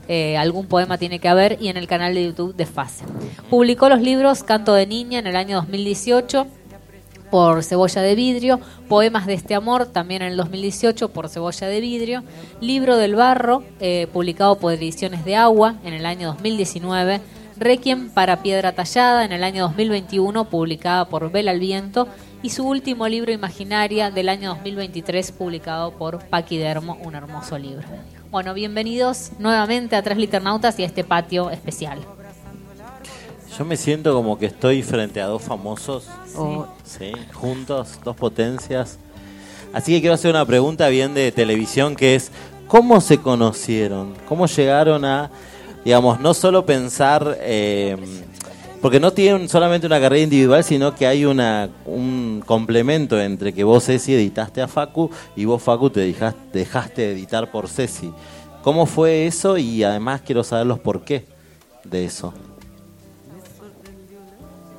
[0.08, 3.05] Eh, algún poema tiene que haber y en el canal de YouTube de Fase.
[3.49, 6.47] Publicó los libros Canto de Niña en el año 2018
[7.29, 11.81] por Cebolla de Vidrio, Poemas de este Amor, también en el 2018 por Cebolla de
[11.81, 12.23] Vidrio,
[12.62, 17.21] Libro del Barro, eh, publicado por Ediciones de Agua en el año 2019,
[17.58, 22.08] Requiem para Piedra Tallada en el año 2021, publicada por Vela al Viento,
[22.41, 27.88] y su último libro Imaginaria del año 2023, publicado por Paquidermo, un hermoso libro.
[28.36, 32.00] Bueno, bienvenidos nuevamente a Tres Liternautas y a este patio especial.
[33.58, 37.13] Yo me siento como que estoy frente a dos famosos, O- ¿sí?
[37.34, 39.00] juntos, dos potencias.
[39.71, 42.30] Así que quiero hacer una pregunta bien de televisión que es,
[42.67, 44.13] ¿cómo se conocieron?
[44.28, 45.32] ¿Cómo llegaron a,
[45.86, 47.95] digamos, no solo pensar, eh,
[48.82, 53.64] porque no tienen solamente una carrera individual, sino que hay una, un complemento entre que
[53.64, 58.12] vos, Ceci, editaste a Facu y vos, Facu, te dejaste, dejaste de editar por Ceci.
[58.64, 59.58] ¿Cómo fue eso?
[59.58, 61.26] Y además quiero saber los por qué
[61.84, 62.34] de eso.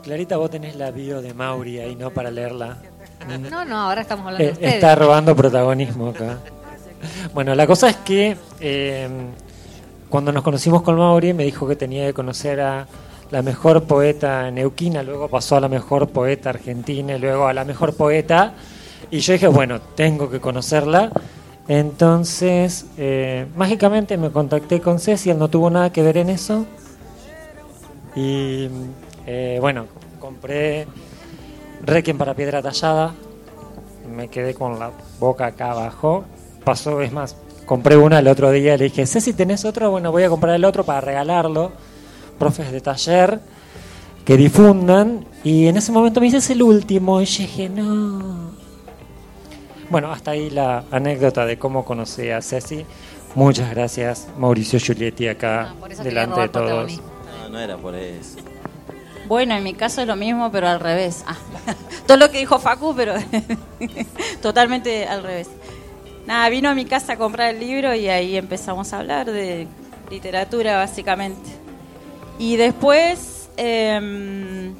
[0.03, 2.11] Clarita, vos tenés la bio de Mauri ahí, ¿no?
[2.11, 2.79] Para leerla.
[3.51, 4.75] No, no, ahora estamos hablando de Eh, ustedes.
[4.75, 6.39] está robando protagonismo acá.
[7.35, 9.09] Bueno, la cosa es que eh,
[10.09, 12.87] cuando nos conocimos con Mauri me dijo que tenía que conocer a
[13.31, 17.65] la mejor poeta neuquina, luego pasó a la mejor poeta argentina y luego a la
[17.65, 18.55] mejor poeta.
[19.11, 21.11] Y yo dije, bueno, tengo que conocerla.
[21.69, 26.65] Entonces, eh, mágicamente me contacté con Ceci, él no tuvo nada que ver en eso.
[28.15, 28.69] Y
[29.27, 29.87] eh, bueno,
[30.21, 30.87] compré
[31.85, 33.15] Requiem para Piedra Tallada.
[34.15, 36.25] Me quedé con la boca acá abajo.
[36.65, 39.91] Pasó, es más, compré una el otro día le dije, Ceci, ¿tenés otro?
[39.91, 41.73] Bueno, voy a comprar el otro para regalarlo.
[42.39, 43.41] Profes de taller
[44.25, 45.25] que difundan.
[45.45, 47.21] Y en ese momento me dice, es el último.
[47.21, 48.51] Y yo dije, no.
[49.89, 52.85] Bueno, hasta ahí la anécdota de cómo conocí a Ceci.
[53.37, 57.01] Muchas gracias, Mauricio Giulietti, acá Ah, por eso delante de todos.
[57.51, 58.39] no era por eso.
[59.29, 61.23] Bueno, en mi caso es lo mismo, pero al revés.
[61.27, 61.37] Ah,
[62.07, 63.15] todo lo que dijo Facu, pero
[64.43, 65.49] totalmente al revés.
[66.27, 69.69] Nada, vino a mi casa a comprar el libro y ahí empezamos a hablar de
[70.11, 71.51] literatura, básicamente.
[72.39, 74.75] Y después em,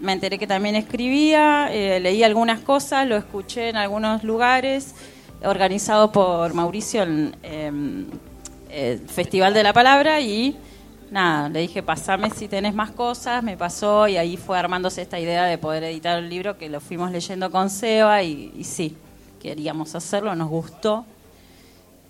[0.00, 4.94] me enteré que también escribía, eh, leí algunas cosas, lo escuché en algunos lugares,
[5.44, 8.06] organizado por Mauricio en em,
[8.68, 10.56] el Festival de la Palabra y
[11.10, 15.20] nada, le dije, pasame si tenés más cosas, me pasó y ahí fue armándose esta
[15.20, 18.96] idea de poder editar el libro que lo fuimos leyendo con Seba y, y sí,
[19.40, 21.04] queríamos hacerlo, nos gustó,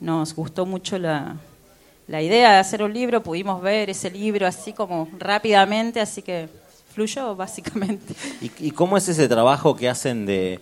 [0.01, 1.37] nos gustó mucho la,
[2.09, 6.49] la idea de hacer un libro, pudimos ver ese libro así como rápidamente, así que
[6.95, 8.15] fluyó básicamente.
[8.41, 10.61] ¿Y, cómo es ese trabajo que hacen de...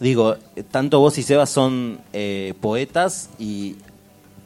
[0.00, 0.36] Digo,
[0.70, 3.74] tanto vos y Seba son eh, poetas y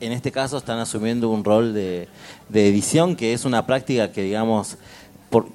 [0.01, 2.09] en este caso están asumiendo un rol de,
[2.49, 4.79] de edición que es una práctica que, digamos,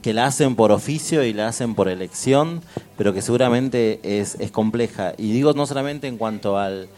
[0.03, 2.61] que la hacen por oficio y la hacen por elección,
[2.95, 5.13] pero que seguramente es, es compleja.
[5.17, 6.89] Y digo no solamente en cuanto al,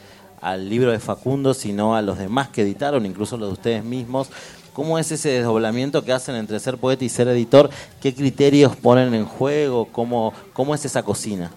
[0.41, 4.30] al libro de Facundo, sino a los demás que editaron, incluso los de ustedes mismos.
[4.73, 7.69] ¿Cómo es ese desdoblamiento que hacen entre ser poeta y ser editor?
[8.02, 9.86] ¿Qué criterios ponen en juego?
[9.91, 11.52] ¿Cómo, cómo es esa cocina?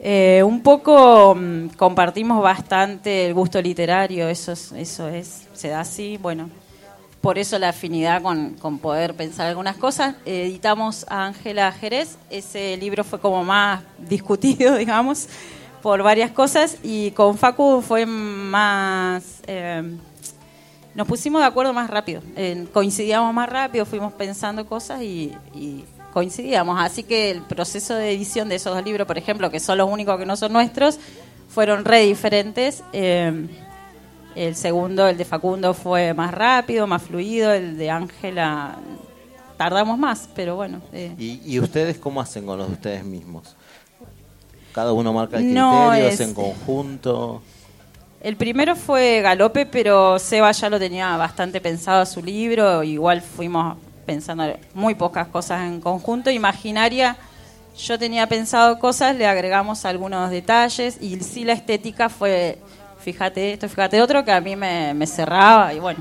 [0.00, 5.80] Eh, un poco mm, compartimos bastante el gusto literario, eso es, eso es, se da
[5.80, 6.50] así, bueno,
[7.20, 10.14] por eso la afinidad con, con poder pensar algunas cosas.
[10.24, 15.28] Editamos a Ángela Jerez, ese libro fue como más discutido, digamos,
[15.82, 19.42] por varias cosas, y con Facu fue más...
[19.46, 19.96] eh,
[20.94, 25.32] nos pusimos de acuerdo más rápido, eh, coincidíamos más rápido, fuimos pensando cosas y,
[26.12, 26.80] coincidíamos.
[26.80, 29.88] Así que el proceso de edición de esos dos libros, por ejemplo, que son los
[29.88, 30.98] únicos que no son nuestros,
[31.48, 32.82] fueron re diferentes.
[32.92, 33.46] Eh,
[34.34, 38.78] el segundo, el de Facundo, fue más rápido, más fluido, el de Ángela
[39.56, 40.80] tardamos más, pero bueno.
[40.92, 43.54] eh, ¿Y, y ustedes cómo hacen con los de ustedes mismos?
[44.78, 46.06] ¿Cada uno marca el No, criterio?
[46.06, 47.42] es- ¿Es en conjunto?
[48.20, 52.84] El primero fue Galope, pero Seba ya lo tenía bastante pensado su libro.
[52.84, 56.30] Igual fuimos pensando muy pocas cosas en conjunto.
[56.30, 57.16] Imaginaria,
[57.76, 62.60] yo tenía pensado cosas, le agregamos algunos detalles y sí la estética fue,
[63.00, 65.98] fíjate esto, fíjate otro, que a mí me, me cerraba y bueno,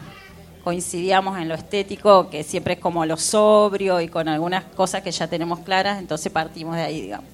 [0.63, 5.09] coincidíamos en lo estético, que siempre es como lo sobrio y con algunas cosas que
[5.09, 7.25] ya tenemos claras, entonces partimos de ahí, digamos.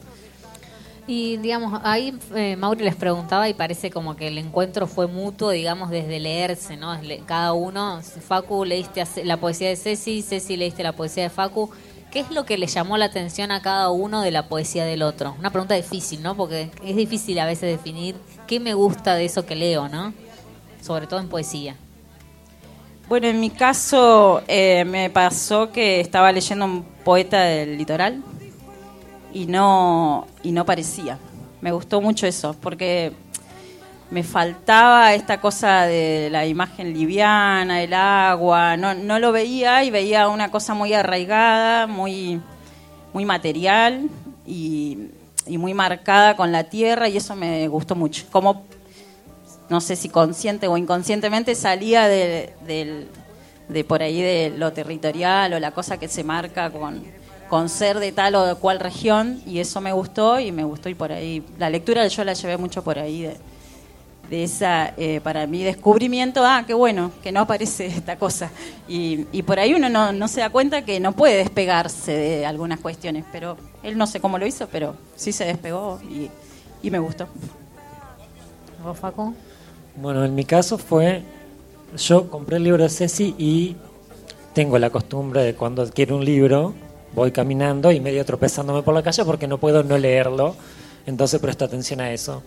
[1.06, 5.50] Y digamos, ahí eh, Mauri les preguntaba y parece como que el encuentro fue mutuo,
[5.50, 6.98] digamos, desde leerse, ¿no?
[7.26, 11.70] Cada uno, Facu leíste la poesía de Ceci, Ceci leíste la poesía de Facu.
[12.10, 15.02] ¿Qué es lo que le llamó la atención a cada uno de la poesía del
[15.02, 15.36] otro?
[15.40, 16.38] Una pregunta difícil, ¿no?
[16.38, 18.16] Porque es difícil a veces definir
[18.48, 20.14] qué me gusta de eso que leo, ¿no?
[20.80, 21.76] Sobre todo en poesía.
[23.10, 28.24] Bueno, en mi caso eh, me pasó que estaba leyendo un poeta del litoral
[29.34, 31.18] y no, y no parecía.
[31.62, 33.14] Me gustó mucho eso, porque
[34.12, 39.90] me faltaba esta cosa de la imagen liviana, el agua, no, no lo veía y
[39.92, 42.40] veía una cosa muy arraigada, muy,
[43.14, 44.10] muy material
[44.46, 45.08] y,
[45.48, 48.26] y muy marcada con la tierra y eso me gustó mucho.
[48.32, 48.66] Como
[49.70, 53.08] no sé si consciente o inconscientemente salía de, del-
[53.70, 57.02] de por ahí de lo territorial o la cosa que se marca con,
[57.54, 60.90] con ser de tal o de cual región y eso me gustó y me gustó
[60.90, 63.38] y por ahí la lectura yo la llevé mucho por ahí de,
[64.32, 68.50] de esa eh, para mí descubrimiento ah qué bueno que no aparece esta cosa
[68.88, 72.44] y, y por ahí uno no, no se da cuenta que no puede despegarse de
[72.48, 76.32] algunas cuestiones pero él no sé cómo lo hizo pero sí se despegó y,
[76.82, 77.28] y me gustó
[78.84, 79.36] ¿Vos, Facu?
[79.96, 81.22] Bueno, en mi caso fue,
[81.96, 83.76] yo compré el libro de Ceci y
[84.56, 86.74] tengo la costumbre de cuando adquiero un libro,
[87.16, 90.56] voy caminando y medio tropezándome por la calle porque no puedo no leerlo,
[91.06, 92.44] entonces presto atención a eso.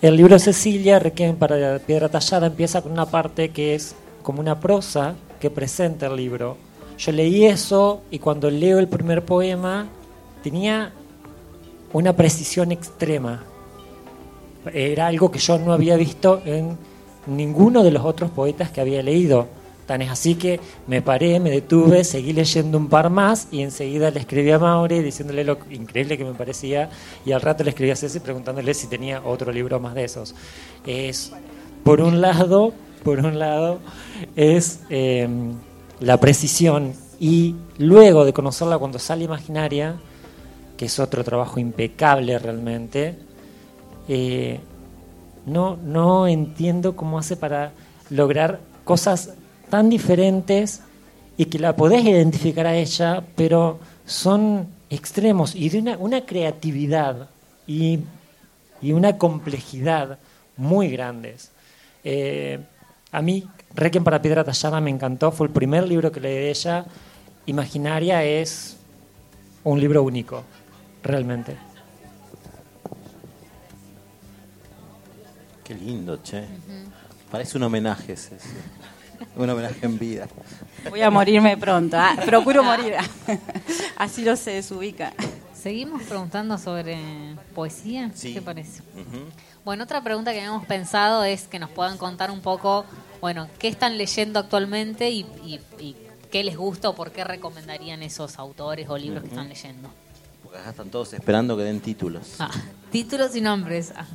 [0.00, 4.58] El libro Cecilia, Requiem para Piedra Tallada, empieza con una parte que es como una
[4.58, 6.56] prosa que presenta el libro.
[6.98, 9.88] Yo leí eso y cuando leo el primer poema
[10.42, 10.92] tenía
[11.92, 13.44] una precisión extrema.
[14.72, 16.76] Era algo que yo no había visto en
[17.26, 19.48] ninguno de los otros poetas que había leído.
[19.90, 24.20] Es así que me paré, me detuve, seguí leyendo un par más y enseguida le
[24.20, 26.88] escribí a Mauri diciéndole lo increíble que me parecía
[27.26, 30.36] y al rato le escribí a Ceci preguntándole si tenía otro libro más de esos.
[30.86, 31.32] Es,
[31.82, 32.72] por un lado,
[33.02, 33.80] por un lado,
[34.36, 35.28] es eh,
[35.98, 39.96] la precisión y luego de conocerla cuando sale Imaginaria,
[40.76, 43.18] que es otro trabajo impecable realmente,
[44.08, 44.60] eh,
[45.46, 47.72] no, no entiendo cómo hace para
[48.08, 49.34] lograr cosas
[49.70, 50.82] tan diferentes
[51.36, 57.30] y que la podés identificar a ella, pero son extremos y de una, creatividad
[57.66, 58.00] y,
[58.82, 60.18] y, una complejidad
[60.56, 61.50] muy grandes.
[62.04, 62.58] Eh,
[63.12, 66.50] a mí, Requiem para Piedra Tallada me encantó, fue el primer libro que leí de
[66.50, 66.84] ella.
[67.46, 68.76] Imaginaria es
[69.64, 70.42] un libro único,
[71.02, 71.56] realmente.
[75.64, 76.44] Qué lindo, che.
[77.30, 78.36] Parece un homenaje ese.
[79.36, 80.28] Un homenaje en vida.
[80.88, 81.96] Voy a morirme pronto.
[81.98, 82.94] ah, Procuro morir.
[83.96, 85.12] Así no se desubica.
[85.54, 86.98] Seguimos preguntando sobre
[87.54, 88.10] poesía.
[88.14, 88.28] Sí.
[88.32, 88.82] ¿Qué te parece?
[89.64, 92.86] Bueno, otra pregunta que habíamos pensado es que nos puedan contar un poco,
[93.20, 95.96] bueno, qué están leyendo actualmente y, y- y
[96.30, 99.90] qué les gusta o por qué recomendarían esos autores o libros que están leyendo.
[100.42, 102.36] Porque acá están todos esperando que den títulos.
[102.38, 102.50] Ah,
[102.90, 103.92] títulos y nombres.
[103.94, 104.06] Ah,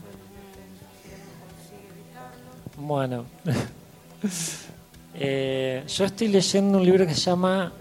[2.78, 3.26] Bueno,
[5.17, 7.71] Eh, yo estoy leyendo un libro que se llama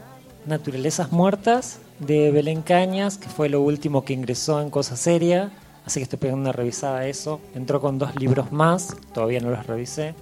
[0.46, 5.50] Naturalezas Muertas de Belén Cañas, que fue lo último que ingresó en Cosa Seria,
[5.84, 7.40] así que estoy pegando una revisada a eso.
[7.54, 10.14] Entró con dos libros más, todavía no los revisé.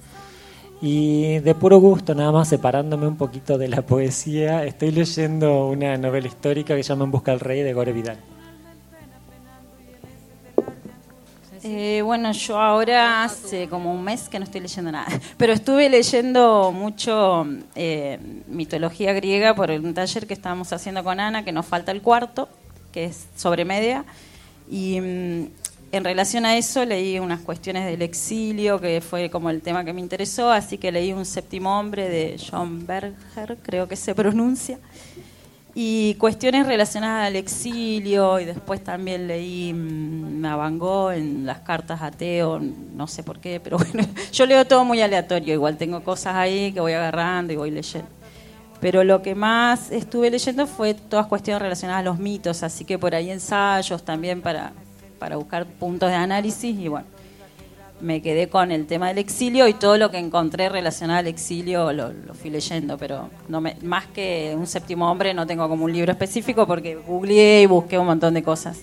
[0.81, 5.97] Y de puro gusto, nada más separándome un poquito de la poesía, estoy leyendo una
[5.99, 8.17] novela histórica que se llama En Busca del Rey de Gore Vidal.
[11.65, 15.89] Eh, bueno, yo ahora hace como un mes que no estoy leyendo nada, pero estuve
[15.89, 17.47] leyendo mucho
[17.77, 22.03] eh, mitología griega por un taller que estábamos haciendo con Ana, que nos falta el
[22.03, 22.49] cuarto,
[22.91, 24.05] que es sobre media,
[24.69, 25.47] y mm,
[25.93, 29.93] en relación a eso leí unas cuestiones del exilio, que fue como el tema que
[29.93, 34.81] me interesó, así que leí un séptimo hombre de John Berger, creo que se pronuncia,
[35.75, 41.61] y cuestiones relacionadas al exilio y después también leí mm, a Van Gogh en las
[41.61, 45.77] cartas a Teo, no sé por qué, pero bueno, yo leo todo muy aleatorio, igual
[45.77, 48.09] tengo cosas ahí que voy agarrando y voy leyendo.
[48.81, 52.99] Pero lo que más estuve leyendo fue todas cuestiones relacionadas a los mitos, así que
[52.99, 54.73] por ahí ensayos también para,
[55.21, 57.07] para buscar puntos de análisis y bueno,
[58.03, 61.93] me quedé con el tema del exilio y todo lo que encontré relacionado al exilio
[61.93, 65.85] lo, lo fui leyendo, pero no me, más que un séptimo hombre no tengo como
[65.85, 68.81] un libro específico porque googleé y busqué un montón de cosas.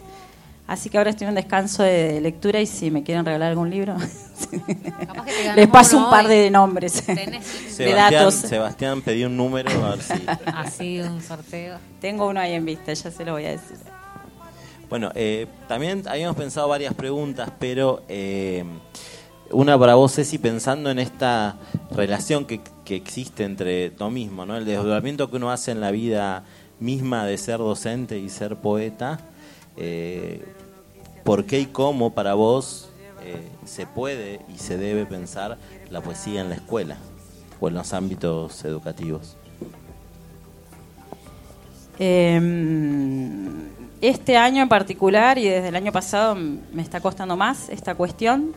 [0.70, 3.72] Así que ahora estoy en un descanso de lectura y si me quieren regalar algún
[3.72, 3.96] libro,
[5.08, 6.32] capaz que te ganamos les paso un par hoy.
[6.32, 7.28] de nombres, Tenés
[7.66, 8.34] de Sebastián, datos.
[8.36, 10.14] Sebastián pedí un número a ver si.
[10.46, 11.78] así un sorteo.
[12.00, 13.78] Tengo uno ahí en vista, ya se lo voy a decir.
[14.90, 18.64] Bueno, eh, también habíamos pensado varias preguntas, pero eh,
[19.52, 21.58] una para vos, Ceci, pensando en esta
[21.92, 24.58] relación que, que existe entre tú mismo, ¿no?
[24.58, 26.44] El desdoblamiento que uno hace en la vida
[26.80, 29.20] misma de ser docente y ser poeta.
[29.78, 30.44] eh,
[31.24, 32.90] ¿Por qué y cómo para vos
[33.24, 35.60] eh, se puede y se debe pensar
[35.92, 36.98] la poesía en la escuela
[37.60, 39.36] o en los ámbitos educativos?
[42.00, 42.40] Eh,
[44.02, 48.54] este año en particular y desde el año pasado me está costando más esta cuestión,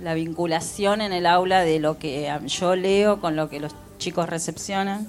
[0.00, 3.74] la vinculación en el aula de lo que ah, yo leo con lo que los
[3.98, 5.08] chicos recepcionan.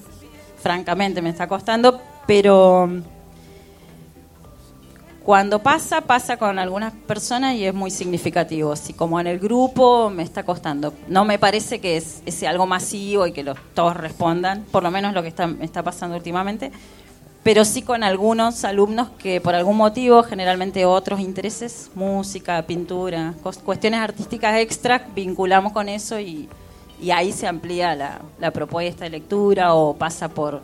[0.61, 3.01] Francamente me está costando, pero mm,
[5.23, 8.71] cuando pasa, pasa con algunas personas y es muy significativo.
[8.71, 10.93] Así como en el grupo me está costando.
[11.07, 14.91] No me parece que es, es algo masivo y que los, todos respondan, por lo
[14.91, 16.71] menos lo que está, me está pasando últimamente.
[17.43, 23.33] Pero sí con algunos alumnos que por algún motivo, generalmente otros intereses, música, pintura,
[23.65, 26.47] cuestiones artísticas extra, vinculamos con eso y,
[27.13, 27.95] ahí se amplía
[28.39, 30.61] la, propuesta de lectura o pasa por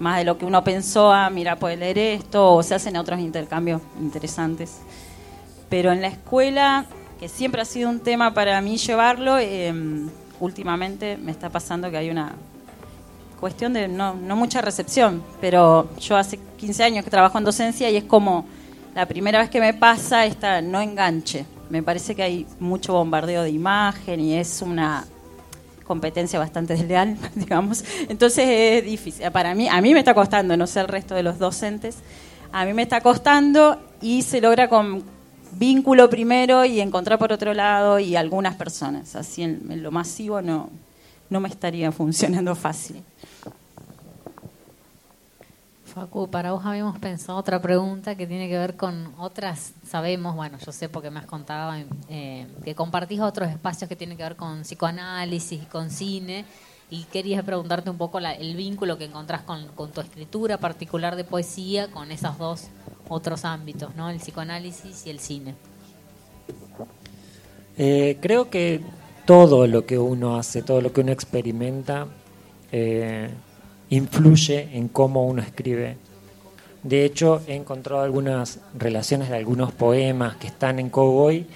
[0.00, 3.20] más de lo que uno pensó, ah, mira, puede leer esto, o se hacen otros
[3.20, 4.78] intercambios interesantes.
[5.68, 6.86] Pero en la escuela,
[7.20, 9.72] que siempre ha sido un tema para mí llevarlo, eh,
[10.40, 12.34] últimamente me está pasando que hay una
[13.42, 17.96] cuestión de no, mucha recepción, pero yo hace 15 años que trabajo en docencia y
[17.96, 18.46] es como
[18.94, 21.44] la primera vez que me pasa esta no enganche.
[21.68, 25.04] Me parece que hay mucho bombardeo de imagen y es una
[25.82, 27.84] competencia bastante desleal, digamos.
[28.08, 29.28] Entonces es difícil.
[29.32, 31.96] Para mí, a mí me está costando, no sé el resto de los docentes,
[32.52, 35.02] a mí me está costando y se logra con
[35.58, 39.16] vínculo primero y encontrar por otro lado y algunas personas.
[39.16, 40.70] Así en, en lo masivo no,
[41.28, 43.02] no me estaría funcionando fácil.
[45.92, 50.56] Facu, para vos habíamos pensado otra pregunta que tiene que ver con otras, sabemos, bueno,
[50.64, 51.74] yo sé porque me has contado,
[52.08, 56.46] eh, que compartís otros espacios que tienen que ver con psicoanálisis y con cine,
[56.88, 61.24] y quería preguntarte un poco el vínculo que encontrás con, con tu escritura particular de
[61.24, 62.68] poesía, con esos dos
[63.08, 64.08] otros ámbitos, ¿no?
[64.08, 65.54] El psicoanálisis y el cine.
[67.76, 68.80] Eh, creo que
[69.26, 72.06] todo lo que uno hace, todo lo que uno experimenta,
[72.70, 73.30] eh,
[73.92, 75.98] influye en cómo uno escribe.
[76.82, 81.46] De hecho, he encontrado algunas relaciones de algunos poemas que están en Cowboy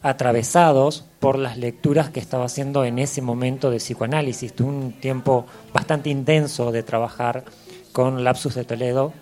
[0.00, 4.54] atravesados por las lecturas que estaba haciendo en ese momento de psicoanálisis.
[4.54, 7.44] Tuve un tiempo bastante intenso de trabajar
[7.92, 9.12] con Lapsus de Toledo.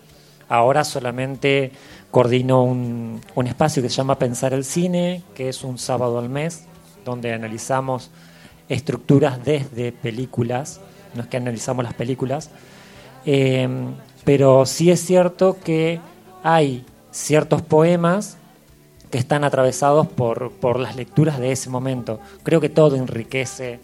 [0.47, 1.73] Ahora solamente
[2.09, 6.29] coordino un, un espacio que se llama Pensar el Cine, que es un sábado al
[6.29, 6.63] mes,
[7.03, 8.11] donde analizamos
[8.69, 10.79] estructuras desde películas,
[11.15, 12.49] no es que analizamos las películas,
[13.25, 13.67] eh,
[14.23, 15.99] pero sí es cierto que
[16.43, 18.37] hay ciertos poemas
[19.11, 22.19] que están atravesados por, por las lecturas de ese momento.
[22.43, 23.79] Creo que todo enriquece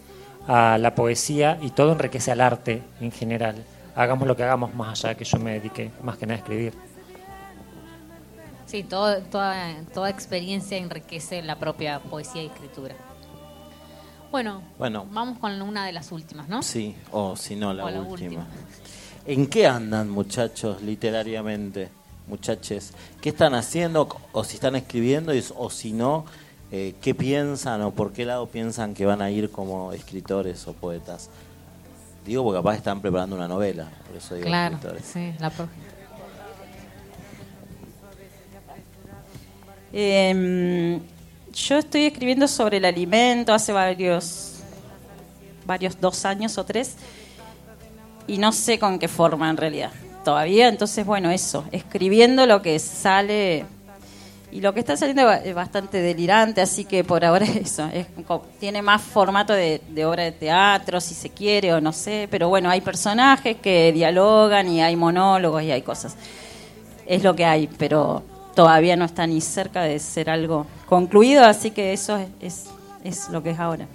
[0.48, 3.64] a la poesía y todo enriquece al arte en general.
[3.94, 6.72] Hagamos lo que hagamos más allá que yo me dedique más que nada a escribir.
[8.66, 12.94] Sí, todo- toda, toda experiencia enriquece la propia poesía y escritura.
[14.30, 15.06] Bueno, Bueno.
[15.10, 16.62] vamos con una de las últimas, ¿no?
[16.62, 18.40] Sí, o si no, la, O la última.
[18.42, 18.46] última.
[19.26, 21.90] ¿En qué andan, muchachos, literariamente?
[22.26, 24.08] Muchaches, ¿qué están haciendo?
[24.32, 26.24] O si están escribiendo, y- o si no,
[26.70, 30.74] eh, ¿qué piensan o por qué lado piensan que van a ir como escritores o
[30.74, 31.28] poetas?
[32.24, 35.04] Digo porque capaz están preparando una novela, por eso digo Claro, escritores.
[35.06, 35.68] sí, la pro-
[39.92, 41.00] Eh,
[41.52, 44.60] yo estoy escribiendo sobre el alimento hace varios,
[45.66, 46.96] varios dos años o tres
[48.26, 49.90] y no sé con qué forma en realidad
[50.24, 50.68] todavía.
[50.68, 53.64] Entonces, bueno, eso, escribiendo lo que sale
[54.52, 58.06] y lo que está saliendo es bastante delirante, así que por ahora eso, es,
[58.58, 62.48] tiene más formato de, de obra de teatro, si se quiere o no sé, pero
[62.48, 66.16] bueno, hay personajes que dialogan y hay monólogos y hay cosas
[67.10, 68.22] es lo que hay, pero
[68.60, 72.66] todavía no está ni cerca de ser algo concluido, así que eso es, es,
[73.04, 73.86] es lo que es ahora.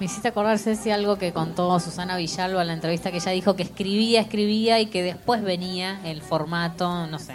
[0.00, 3.54] Me hiciste acordar, Ceci, algo que contó Susana Villalba en la entrevista que ella dijo
[3.54, 7.34] que escribía, escribía y que después venía el formato, no sé,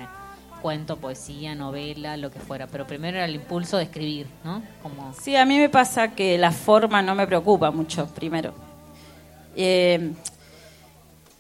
[0.61, 4.61] cuento, poesía, novela, lo que fuera, pero primero era el impulso de escribir, ¿no?
[4.81, 8.53] Como Sí, a mí me pasa que la forma no me preocupa mucho, primero.
[9.55, 10.11] Eh,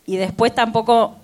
[0.05, 1.15] y después tampoco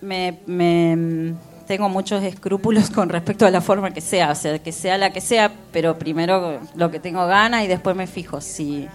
[0.00, 1.34] me, me-
[1.66, 5.10] tengo muchos escrúpulos con respecto a la forma que sea, o sea, que sea la
[5.12, 8.88] que sea, pero primero lo que tengo ganas y después me fijo si,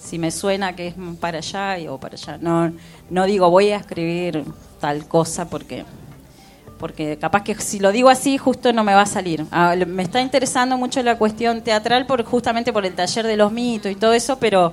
[0.00, 2.38] si me suena que es para allá y- o para allá.
[2.40, 2.72] No,
[3.10, 4.44] no digo voy a escribir
[4.80, 5.84] tal cosa porque
[6.78, 9.46] porque capaz que si lo digo así justo no me va a salir.
[9.52, 13.52] Ah, me está interesando mucho la cuestión teatral por justamente por el taller de los
[13.52, 14.72] mitos y todo eso, pero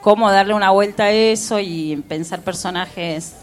[0.00, 3.34] cómo darle una vuelta a eso y pensar personajes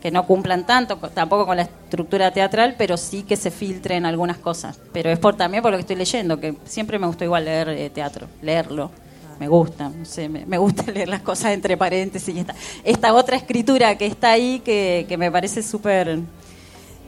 [0.00, 4.06] que no cumplan tanto, co- tampoco con la estructura teatral, pero sí que se filtren
[4.06, 4.78] algunas cosas.
[4.92, 7.68] Pero es por también por lo que estoy leyendo, que siempre me gustó igual leer
[7.70, 8.90] eh, teatro, leerlo.
[9.38, 12.36] Me gusta, no sé, me, me gusta leer las cosas entre paréntesis.
[12.36, 16.18] Esta, esta otra escritura que está ahí, que, que me parece súper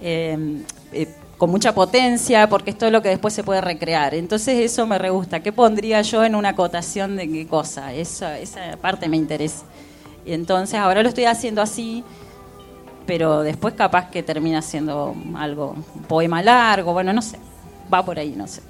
[0.02, 0.62] eh,
[0.92, 4.14] eh, con mucha potencia, porque es todo lo que después se puede recrear.
[4.14, 5.40] Entonces eso me re gusta.
[5.40, 7.92] ¿Qué pondría yo en una acotación de qué cosa?
[7.92, 9.64] Esa, esa parte me interesa.
[10.24, 12.04] Y entonces ahora lo estoy haciendo así,
[13.06, 17.38] pero después capaz que termina siendo algo, un poema largo, bueno, no sé.
[17.92, 18.62] Va por ahí, no sé.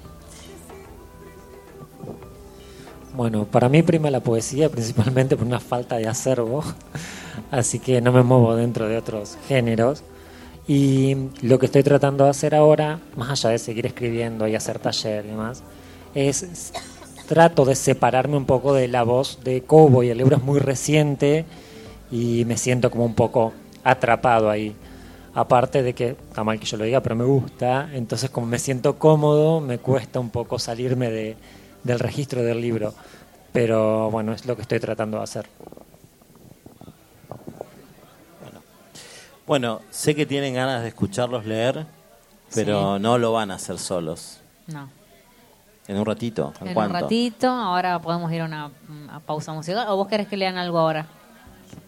[3.15, 6.63] Bueno, para mí prima la poesía principalmente por una falta de acervo,
[7.51, 10.03] así que no me muevo dentro de otros géneros.
[10.67, 14.79] Y lo que estoy tratando de hacer ahora, más allá de seguir escribiendo y hacer
[14.79, 15.61] taller y demás,
[16.15, 16.71] es
[17.27, 20.09] trato de separarme un poco de la voz de Cowboy.
[20.09, 21.45] El libro es muy reciente
[22.11, 23.53] y me siento como un poco
[23.83, 24.75] atrapado ahí.
[25.35, 28.59] Aparte de que, está mal que yo lo diga, pero me gusta, entonces como me
[28.59, 31.35] siento cómodo, me cuesta un poco salirme de,
[31.83, 32.93] del registro del libro.
[33.51, 35.47] Pero bueno, es lo que estoy tratando de hacer.
[39.45, 41.85] Bueno, sé que tienen ganas de escucharlos leer,
[42.53, 44.39] pero no lo van a hacer solos.
[44.67, 44.89] no.
[45.85, 48.71] En un ratito, ¿en, En un ratito, ahora podemos ir a una
[49.11, 49.85] a pausa musical.
[49.89, 51.07] ¿O vos querés que lean algo ahora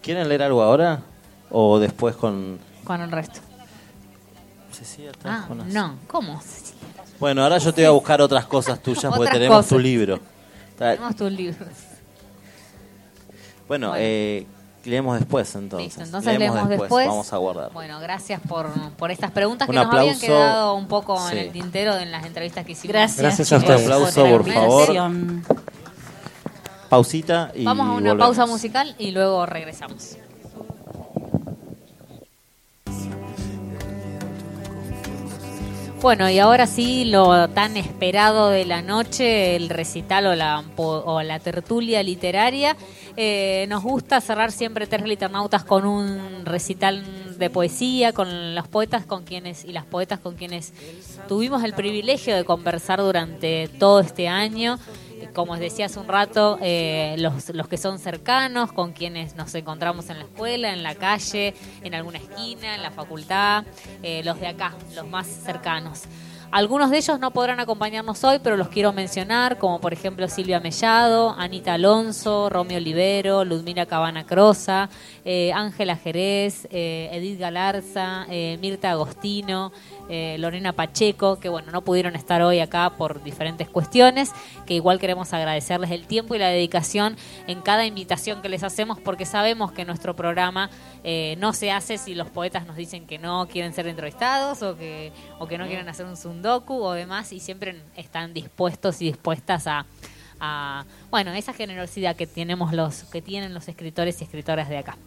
[0.01, 0.99] ¿Quieren leer algo ahora?
[1.57, 2.59] ¿O después con...
[2.83, 3.39] con el resto?
[4.73, 5.95] Cecilia, Ah, unas- no.
[6.05, 6.41] ¿Cómo?
[7.17, 9.69] Bueno, ahora yo te voy a buscar otras cosas tuyas porque tenemos cosas.
[9.69, 10.19] tu libro.
[10.77, 11.69] Tenemos tus libros.
[13.69, 13.93] Bueno, Bueno.
[13.97, 14.45] eh,
[14.83, 15.87] leemos después entonces.
[15.87, 17.07] Listo, entonces leemos después.
[17.07, 17.71] Vamos a guardar.
[17.71, 20.25] Bueno, gracias por, por estas preguntas Un que nos habían aplauso.
[20.25, 21.37] quedado un poco Sí.
[21.37, 22.91] en el tintero en las entrevistas que hicimos.
[22.93, 23.21] Gracias.
[23.21, 23.79] Gracias a ustedes.
[23.85, 24.89] Un aplauso, la por favor.
[26.89, 28.25] Pausita y Vamos a una volvemos.
[28.25, 30.17] pausa musical y luego regresamos.
[36.01, 41.21] Bueno, y ahora sí, lo tan esperado de la noche, el recital o la, o
[41.23, 42.75] la tertulia literaria.
[43.17, 47.03] Eh, nos gusta cerrar siempre Tres Liternautas con un recital
[47.39, 50.73] de poesía, con los poetas con quienes y las poetas con quienes
[51.27, 54.77] tuvimos el privilegio de conversar durante todo este año
[55.35, 59.53] como os decía hace un rato, eh, los, los que son cercanos, con quienes nos
[59.53, 63.65] encontramos en la escuela, en la calle, en alguna esquina, en la facultad,
[64.01, 66.03] eh, los de acá, los más cercanos.
[66.51, 70.59] Algunos de ellos no podrán acompañarnos hoy, pero los quiero mencionar, como por ejemplo Silvia
[70.59, 74.89] Mellado, Anita Alonso, Romeo Olivero, Ludmila Cabana Crosa,
[75.25, 78.25] eh, Ángela Jerez, Edith Galarza,
[78.59, 79.71] Mirta Agostino,
[80.07, 84.31] eh, Lorena Pacheco, que bueno, no pudieron estar hoy acá por diferentes cuestiones,
[84.67, 87.17] que igual queremos agradecerles el tiempo y la dedicación
[87.47, 90.69] en cada invitación que les hacemos, porque sabemos que nuestro programa
[91.03, 94.77] eh, no se hace si los poetas nos dicen que no quieren ser entrevistados o
[94.77, 95.65] que, o que no.
[95.65, 99.85] quieren hacer un sundoku o demás, y siempre están dispuestos y dispuestas a,
[100.39, 104.97] a bueno, esa generosidad que tenemos los, que tienen los escritores y escritoras de acá.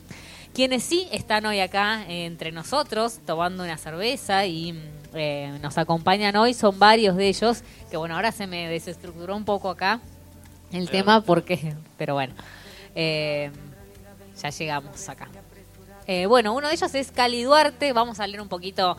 [0.55, 4.81] Quienes sí están hoy acá eh, entre nosotros tomando una cerveza y
[5.15, 9.45] eh, nos acompañan hoy son varios de ellos, que bueno, ahora se me desestructuró un
[9.45, 10.01] poco acá
[10.73, 12.35] el tema porque, pero bueno,
[12.95, 13.51] eh,
[14.43, 15.29] ya llegamos acá.
[16.29, 17.93] Bueno, uno de ellos es Cali Duarte.
[17.93, 18.97] Vamos a leer un poquito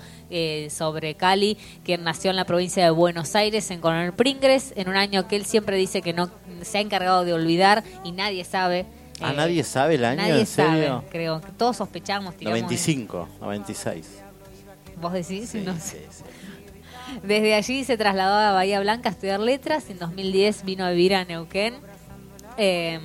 [0.69, 4.95] sobre Cali, quien nació en la provincia de Buenos Aires, en Coronel Pringles, en un
[4.95, 6.29] año que él siempre dice que no
[6.61, 8.85] se ha encargado de olvidar y nadie sabe
[9.21, 10.21] ¿A ah, nadie sabe el año?
[10.21, 10.87] Nadie ¿En serio?
[10.87, 11.41] Sabe, creo.
[11.57, 12.35] Todos sospechamos.
[12.39, 14.21] 95, 96.
[15.01, 15.49] ¿Vos decís?
[15.49, 15.97] Sí, sí,
[17.23, 19.89] Desde allí se trasladó a Bahía Blanca a estudiar letras.
[19.89, 21.75] En 2010 vino a vivir a Neuquén.
[22.55, 23.01] Em,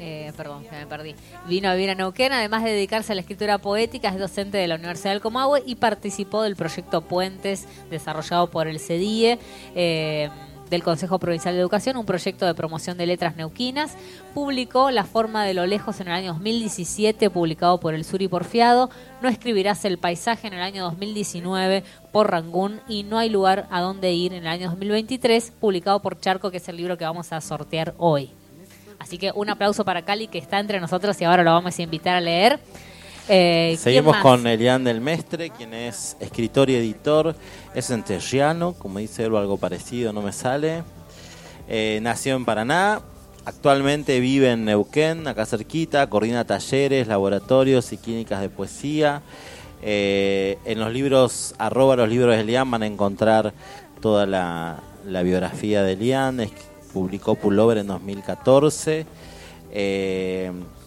[0.00, 1.14] eh, perdón, me perdí.
[1.46, 4.66] Vino a vivir a Neuquén, además de dedicarse a la escritura poética, es docente de
[4.66, 9.38] la Universidad del Comahue y participó del proyecto Puentes desarrollado por el CEDIE.
[9.74, 10.30] Eh,
[10.70, 13.96] del Consejo Provincial de Educación, un proyecto de promoción de letras neuquinas.
[14.32, 18.88] Publicó La forma de lo lejos en el año 2017, publicado por el Suri Porfiado.
[19.20, 21.82] No escribirás el paisaje en el año 2019
[22.12, 26.20] por Rangún y No hay lugar a dónde ir en el año 2023, publicado por
[26.20, 28.30] Charco, que es el libro que vamos a sortear hoy.
[29.00, 31.82] Así que un aplauso para Cali que está entre nosotros y ahora lo vamos a
[31.82, 32.60] invitar a leer.
[33.28, 37.34] Eh, Seguimos con Elian del Mestre, quien es escritor y editor,
[37.74, 40.82] es enterriano, como dice él, algo parecido, no me sale.
[41.68, 43.00] Eh, nació en Paraná,
[43.44, 49.22] actualmente vive en Neuquén, acá cerquita, coordina talleres, laboratorios y clínicas de poesía.
[49.82, 53.54] Eh, en los libros, arroba los libros de Elian, van a encontrar
[54.00, 54.82] toda la,
[55.22, 56.40] biografía de Elian,
[56.92, 59.06] publicó Pullover en 2014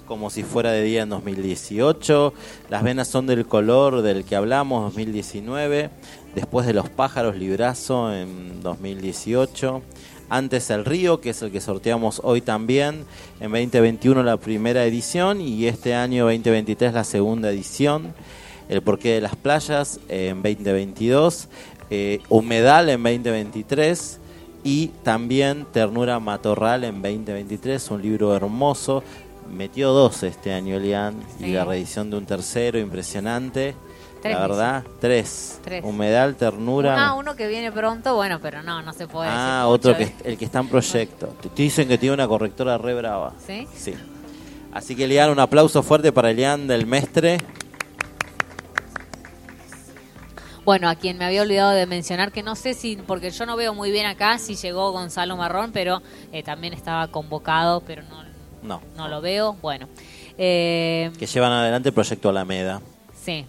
[0.05, 2.33] como si fuera de día en 2018.
[2.69, 5.89] Las venas son del color del que hablamos, 2019.
[6.35, 9.81] Después de los pájaros, librazo en 2018.
[10.29, 13.05] Antes el río, que es el que sorteamos hoy también.
[13.39, 18.13] En 2021 la primera edición y este año 2023 la segunda edición.
[18.69, 21.49] El porqué de las playas en 2022.
[21.89, 24.19] Eh, humedal en 2023
[24.63, 29.03] y también Ternura Matorral en 2023, un libro hermoso
[29.49, 33.75] metió dos este año Elian y la reedición de un tercero impresionante.
[34.23, 35.59] la verdad, tres.
[35.83, 37.07] Humedal, ternura.
[37.07, 39.29] Ah, uno que viene pronto, bueno, pero no, no se puede.
[39.29, 41.35] Ah, otro que el que está en proyecto.
[41.41, 43.33] Te dicen que tiene una correctora re brava.
[43.45, 43.67] ¿Sí?
[43.75, 43.93] Sí.
[44.71, 47.37] Así que Elian, un aplauso fuerte para Elian del Mestre.
[50.65, 53.57] Bueno, a quien me había olvidado de mencionar, que no sé si, porque yo no
[53.57, 56.01] veo muy bien acá si llegó Gonzalo Marrón, pero
[56.31, 58.23] eh, también estaba convocado, pero no,
[58.63, 58.81] no.
[58.95, 59.53] No lo veo.
[59.61, 59.89] Bueno.
[60.37, 62.81] Eh, que llevan adelante el proyecto Alameda.
[63.21, 63.45] Sí.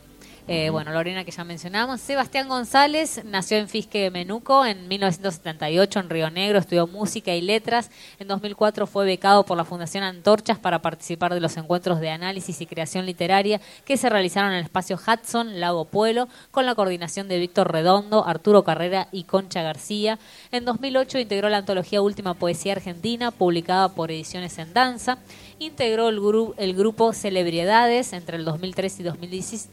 [0.47, 2.03] Eh, bueno, Lorena que ya mencionamos.
[2.03, 7.41] Sebastián González nació en Fisque de Menuco en 1978 en Río Negro, estudió música y
[7.41, 7.91] letras.
[8.19, 12.61] En 2004 fue becado por la Fundación Antorchas para participar de los encuentros de análisis
[12.61, 17.27] y creación literaria que se realizaron en el espacio Hudson, Lago Pueblo, con la coordinación
[17.27, 20.19] de Víctor Redondo, Arturo Carrera y Concha García.
[20.53, 25.17] En 2008 integró la antología Última Poesía Argentina, publicada por Ediciones en Danza.
[25.59, 26.21] Integró el,
[26.57, 29.03] el grupo Celebridades entre el 2003 y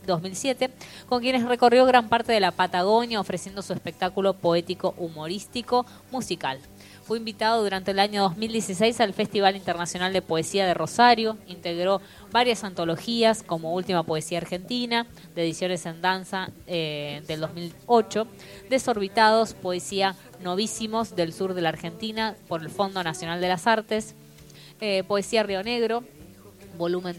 [0.06, 0.70] 2007,
[1.08, 6.60] con quienes recorrió gran parte de la Patagonia ofreciendo su espectáculo poético, humorístico, musical.
[7.04, 12.00] Fue invitado durante el año 2016 al Festival Internacional de Poesía de Rosario, integró
[12.32, 18.28] varias antologías como Última Poesía Argentina, de Ediciones en Danza eh, del 2008,
[18.70, 24.16] Desorbitados, Poesía Novísimos del Sur de la Argentina por el Fondo Nacional de las Artes,
[24.82, 26.04] eh, Poesía Río Negro,
[26.78, 27.16] volumen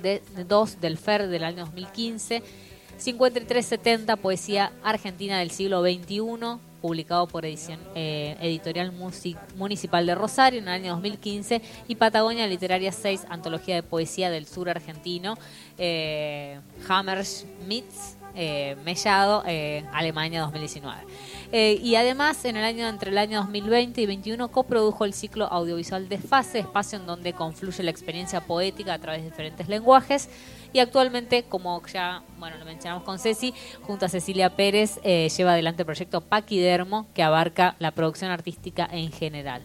[0.47, 2.43] 2 del FER del año 2015.
[2.99, 8.93] 5370, Poesía Argentina del siglo XXI, publicado por edición, eh, Editorial
[9.57, 14.47] Municipal de Rosario en el año 2015, y Patagonia Literaria 6, Antología de Poesía del
[14.47, 15.37] Sur Argentino,
[15.79, 21.03] eh, Hammerschmitz, eh, Mellado, eh, Alemania 2019.
[21.53, 25.47] Eh, y además, en el año entre el año 2020 y 2021 coprodujo el ciclo
[25.47, 30.30] audiovisual Desfase, espacio en donde confluye la experiencia poética a través de diferentes lenguajes.
[30.72, 33.53] Y actualmente, como ya bueno lo mencionamos con Ceci,
[33.83, 39.12] junto a Cecilia Pérez, lleva adelante el proyecto Paquidermo, que abarca la producción artística en
[39.12, 39.62] general.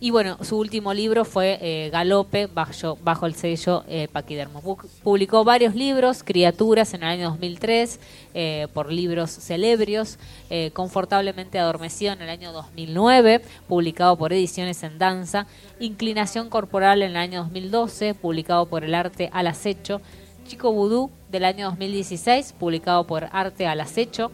[0.00, 4.62] Y bueno, su último libro fue eh, Galope, bajo, bajo, el sello eh, Paquidermo.
[5.02, 7.98] Publicó varios libros, Criaturas en el año 2003,
[8.34, 10.18] eh, por libros celebrios,
[10.50, 15.48] eh, Confortablemente Adormecido en el año 2009, publicado por Ediciones en Danza,
[15.80, 20.00] Inclinación Corporal en el año 2012, publicado por El Arte al Acecho,
[20.46, 24.30] Chico Vudú del año 2016, publicado por Arte al Acecho,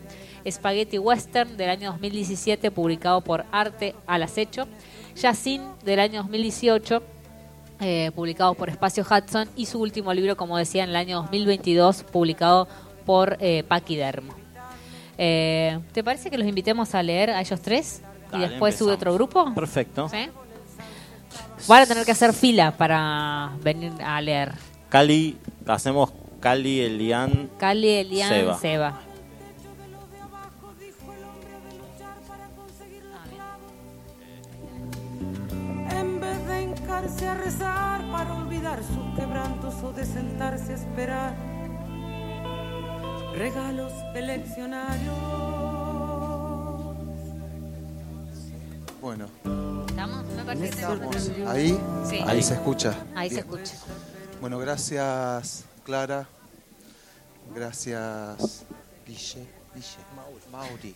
[0.48, 4.66] Spaghetti Western del año 2017, publicado por Arte al Acecho,
[5.16, 7.02] Yacine del año 2018,
[7.80, 12.04] eh, publicado por Espacio Hudson, y su último libro, como decía, en el año 2022,
[12.04, 12.68] publicado
[13.04, 14.34] por eh, Paquidermo.
[15.18, 18.02] Eh, ¿Te parece que los invitemos a leer a ellos tres?
[18.30, 19.54] Dale, y después sube otro grupo.
[19.54, 20.08] Perfecto.
[20.08, 20.28] ¿Sí?
[21.68, 24.52] Van a tener que hacer fila para venir a leer.
[24.88, 27.48] Cali, hacemos Cali, Elian.
[27.58, 28.58] Cali, Elian, Seba.
[28.58, 29.00] Seba.
[40.06, 41.34] Sentarse a esperar
[43.36, 45.14] regalos eleccionarios.
[49.00, 49.28] Bueno,
[49.88, 50.24] ¿Estamos?
[50.26, 51.78] Me parece que estamos ahí,
[52.08, 52.18] Sí.
[52.26, 52.94] ahí se escucha.
[53.14, 53.74] Ahí se escucha.
[54.40, 56.26] Bueno, gracias Clara,
[57.54, 58.64] gracias
[59.06, 59.98] Guille, Guille,
[60.50, 60.94] Mauri.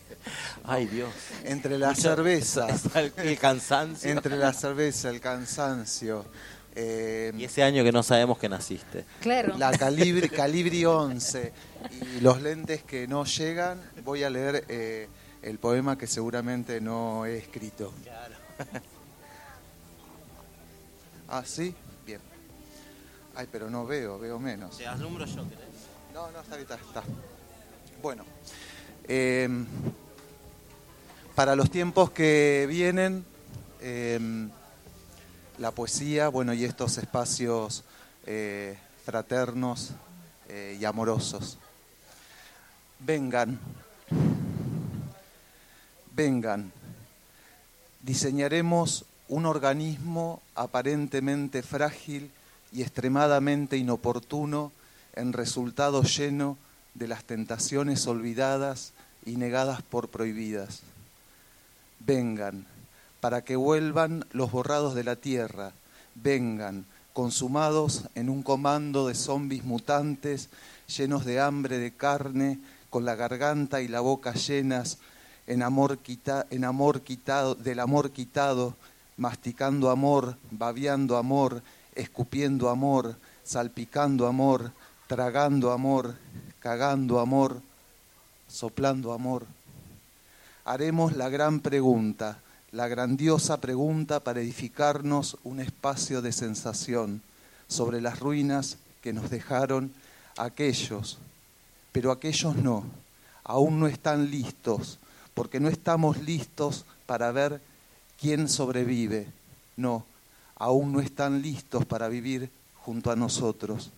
[0.63, 1.09] Ay, Dios.
[1.43, 4.09] Entre la Mucho- cerveza, El, el cansancio.
[4.09, 6.25] entre la cerveza, el cansancio,
[6.81, 9.03] eh, Y ese año que no sabemos que naciste.
[9.19, 9.57] Claro.
[9.57, 11.51] la calibri, calibri 11
[12.17, 15.09] y los lentes que no llegan, voy a leer eh,
[15.41, 17.93] el poema que seguramente no he escrito.
[21.31, 21.75] Ah, sí,
[22.07, 22.19] bien.
[23.35, 24.75] Ay, pero no veo, veo menos.
[24.79, 25.65] Te alumbro yo, ¿querés?
[26.11, 27.03] No, no, está bien, está, está.
[28.01, 28.25] Bueno,
[29.07, 29.47] eh,
[31.35, 33.23] para los tiempos que vienen,
[33.79, 34.49] eh,
[35.59, 37.83] la poesía, bueno, y estos espacios
[38.25, 39.91] eh, fraternos
[40.47, 41.57] eh, y amorosos.
[42.99, 43.59] Vengan,
[46.15, 46.71] vengan,
[48.01, 52.31] diseñaremos un organismo aparentemente frágil
[52.71, 54.71] y extremadamente inoportuno
[55.13, 56.57] en resultado lleno
[56.93, 58.93] de las tentaciones olvidadas
[59.25, 60.81] y negadas por prohibidas.
[61.99, 62.65] Vengan,
[63.19, 65.73] para que vuelvan los borrados de la tierra,
[66.15, 70.49] vengan, consumados en un comando de zombis mutantes,
[70.87, 72.59] llenos de hambre de carne,
[72.89, 74.97] con la garganta y la boca llenas,
[75.47, 78.75] en amor, quita- en amor quitado, del amor quitado,
[79.17, 81.61] masticando amor, babeando amor,
[81.95, 84.71] escupiendo amor, salpicando amor,
[85.07, 86.15] tragando amor,
[86.59, 87.61] cagando amor,
[88.47, 89.45] soplando amor.
[90.65, 92.39] Haremos la gran pregunta,
[92.71, 97.21] la grandiosa pregunta para edificarnos un espacio de sensación
[97.67, 99.91] sobre las ruinas que nos dejaron
[100.37, 101.17] aquellos,
[101.91, 102.83] pero aquellos no,
[103.43, 104.99] aún no están listos,
[105.33, 107.61] porque no estamos listos para ver
[108.19, 109.27] quién sobrevive,
[109.75, 110.05] no,
[110.55, 113.91] aún no están listos para vivir junto a nosotros.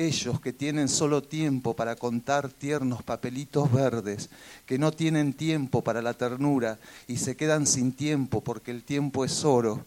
[0.00, 4.30] Ellos que tienen solo tiempo para contar tiernos papelitos verdes,
[4.64, 9.26] que no tienen tiempo para la ternura y se quedan sin tiempo porque el tiempo
[9.26, 9.84] es oro,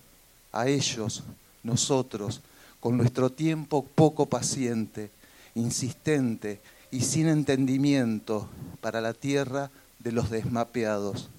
[0.51, 1.24] a ellos,
[1.64, 2.41] nosotros,
[2.80, 5.09] con nuestro tiempo poco paciente,
[5.55, 6.61] insistente
[6.91, 8.47] y sin entendimiento
[8.82, 11.32] para la tierra de los desmapeados.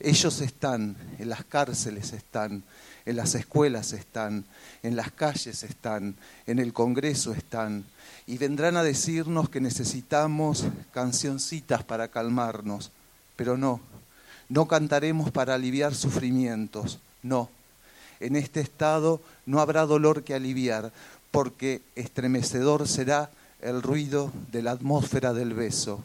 [0.00, 2.64] Ellos están, en las cárceles están,
[3.06, 4.44] en las escuelas están,
[4.82, 6.16] en las calles están,
[6.48, 7.84] en el Congreso están,
[8.26, 12.90] y vendrán a decirnos que necesitamos cancioncitas para calmarnos,
[13.36, 13.80] pero no,
[14.48, 17.48] no cantaremos para aliviar sufrimientos, no.
[18.20, 20.92] En este estado no habrá dolor que aliviar,
[21.30, 26.04] porque estremecedor será el ruido de la atmósfera del beso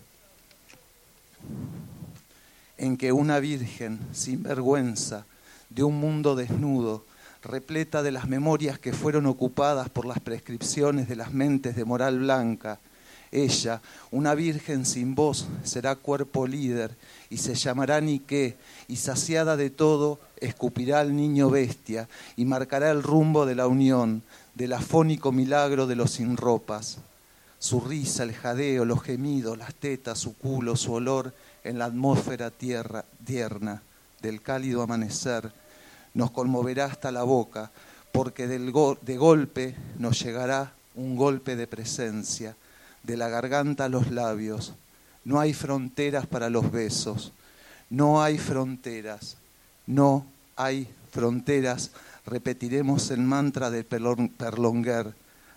[2.77, 5.25] en que una virgen sin vergüenza
[5.69, 7.03] de un mundo desnudo,
[7.43, 12.19] repleta de las memorias que fueron ocupadas por las prescripciones de las mentes de moral
[12.19, 12.79] blanca,
[13.31, 13.81] Ella,
[14.11, 16.95] una virgen sin voz, será cuerpo líder
[17.29, 18.55] y se llamará Niqué,
[18.87, 22.07] y saciada de todo, escupirá al niño bestia
[22.37, 24.23] y marcará el rumbo de la unión,
[24.55, 26.99] del afónico milagro de los sin ropas.
[27.59, 31.33] Su risa, el jadeo, los gemidos, las tetas, su culo, su olor
[31.63, 33.81] en la atmósfera tierra, tierna
[34.21, 35.51] del cálido amanecer,
[36.17, 37.69] nos conmoverá hasta la boca,
[38.11, 42.55] porque del de golpe nos llegará un golpe de presencia,
[43.03, 44.73] de la garganta a los labios.
[45.25, 47.33] No hay fronteras para los besos,
[47.91, 49.37] no hay fronteras,
[49.85, 51.91] no hay fronteras.
[52.25, 55.13] Repetiremos el mantra de Perlonguer,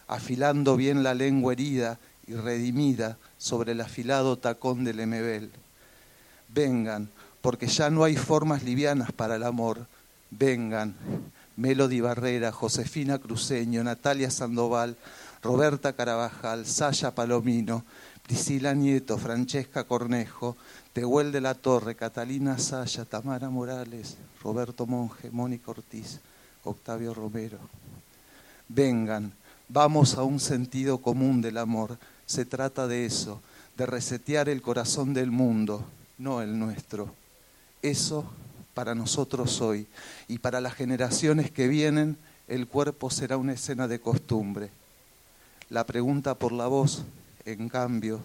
[0.08, 5.50] afilando bien la lengua herida y redimida sobre el afilado tacón del Emebel.
[6.48, 7.08] Vengan,
[7.40, 9.86] porque ya no hay formas livianas para el amor.
[10.30, 10.94] Vengan,
[11.56, 14.96] Melody Barrera, Josefina Cruceño, Natalia Sandoval,
[15.42, 17.84] Roberta Carabajal, Saya Palomino,
[18.22, 20.56] Priscila Nieto, Francesca Cornejo,
[20.92, 26.20] Tehuel de la Torre, Catalina Saya, Tamara Morales, Roberto Monge, Mónica Ortiz,
[26.64, 27.58] Octavio Romero.
[28.68, 29.32] Vengan,
[29.68, 31.98] vamos a un sentido común del amor.
[32.26, 33.40] Se trata de eso,
[33.76, 35.84] de resetear el corazón del mundo,
[36.18, 37.12] no el nuestro.
[37.82, 38.30] Eso
[38.80, 39.86] para nosotros hoy
[40.26, 42.16] y para las generaciones que vienen,
[42.48, 44.70] el cuerpo será una escena de costumbre.
[45.68, 47.04] La pregunta por la voz,
[47.44, 48.24] en cambio,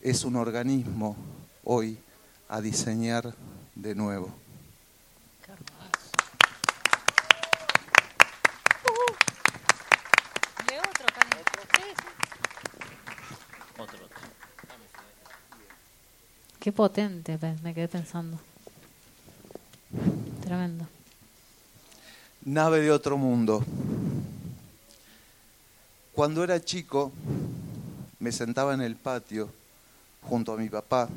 [0.00, 1.16] es un organismo
[1.64, 1.98] hoy
[2.48, 3.34] a diseñar
[3.74, 4.32] de nuevo.
[16.60, 18.38] Qué potente, me quedé pensando.
[20.42, 20.86] Tremendo.
[22.44, 23.64] Nave de otro mundo.
[26.12, 27.12] Cuando era chico,
[28.18, 29.50] me sentaba en el patio
[30.22, 31.08] junto a mi papá.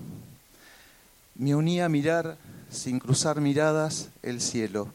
[1.36, 2.38] Me unía a mirar,
[2.70, 4.94] sin cruzar miradas, el cielo.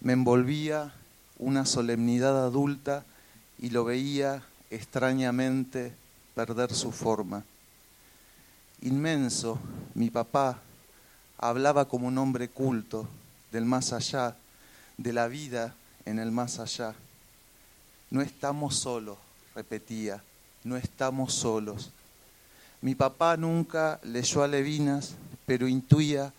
[0.00, 0.94] Me envolvía
[1.38, 3.04] una solemnidad adulta
[3.58, 5.92] y lo veía extrañamente
[6.34, 7.44] perder su forma.
[8.82, 9.58] Inmenso,
[9.94, 10.58] mi papá
[11.44, 13.06] hablaba como un hombre culto
[13.52, 14.34] del más allá,
[14.96, 15.74] de la vida
[16.06, 16.94] en el más allá.
[18.10, 19.18] No estamos solos,
[19.54, 20.22] repetía,
[20.64, 21.90] no estamos solos.
[22.80, 26.32] Mi papá nunca leyó a Levinas, pero intuía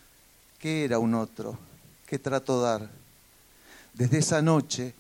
[0.58, 1.56] que era un otro,
[2.08, 2.90] qué trato dar.
[3.94, 4.96] Desde esa noche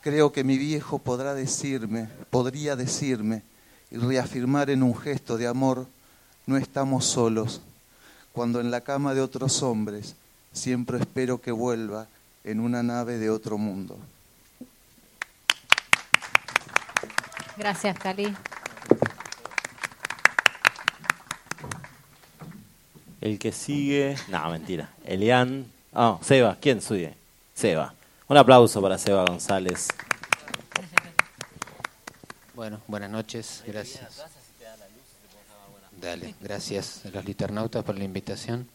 [0.00, 3.44] creo que mi viejo podrá decirme, podría decirme
[3.92, 5.86] y reafirmar en un gesto de amor,
[6.44, 7.60] no estamos solos,
[8.34, 10.16] cuando en la cama de otros hombres
[10.52, 12.08] siempre espero que vuelva
[12.42, 13.96] en una nave de otro mundo.
[17.56, 18.34] Gracias, Cali.
[23.20, 24.16] El que sigue.
[24.28, 24.90] No, mentira.
[25.04, 25.64] Elian.
[25.94, 26.58] Ah, Seba.
[26.60, 27.14] ¿Quién sigue?
[27.54, 27.94] Seba.
[28.26, 29.88] Un aplauso para Seba González.
[32.54, 33.62] Bueno, buenas noches.
[33.64, 34.43] Gracias.
[36.04, 38.68] Dale, gracias a los liternautas por la invitación.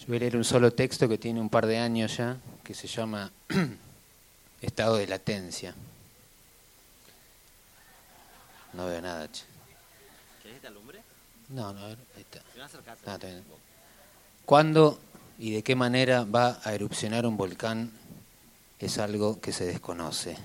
[0.00, 2.74] Yo voy a leer un solo texto que tiene un par de años ya, que
[2.74, 3.30] se llama
[4.60, 5.72] Estado de latencia.
[8.72, 9.44] No veo nada, che.
[10.42, 11.00] ¿Querés esta lumbre?
[11.50, 12.42] No, no, ahí está.
[13.06, 13.18] Ah,
[14.44, 14.98] ¿Cuándo
[15.38, 17.92] y de qué manera va a erupcionar un volcán?
[18.80, 20.36] Es algo que se desconoce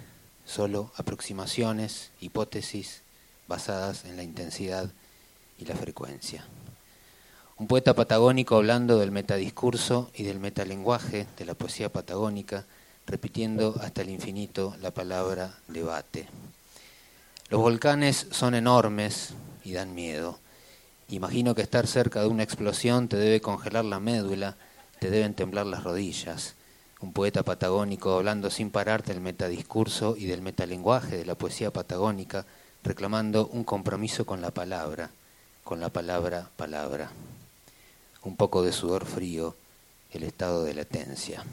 [0.50, 3.02] solo aproximaciones, hipótesis
[3.48, 4.90] basadas en la intensidad
[5.60, 6.44] y la frecuencia.
[7.58, 12.66] Un poeta patagónico hablando del metadiscurso y del metalenguaje de la poesía patagónica,
[13.06, 16.28] repitiendo hasta el infinito la palabra debate.
[17.50, 19.32] Los volcanes son enormes
[19.64, 20.40] y dan miedo.
[21.10, 24.56] Imagino que estar cerca de una explosión te debe congelar la médula,
[25.00, 26.56] te deben temblar las rodillas
[27.02, 32.46] un poeta patagónico hablando sin parar del metadiscurso y del metalenguaje de la poesía patagónica,
[32.84, 35.10] reclamando un compromiso con la palabra,
[35.64, 37.12] con la palabra palabra.
[38.24, 39.56] Un poco de sudor frío,
[40.12, 41.44] el estado de latencia.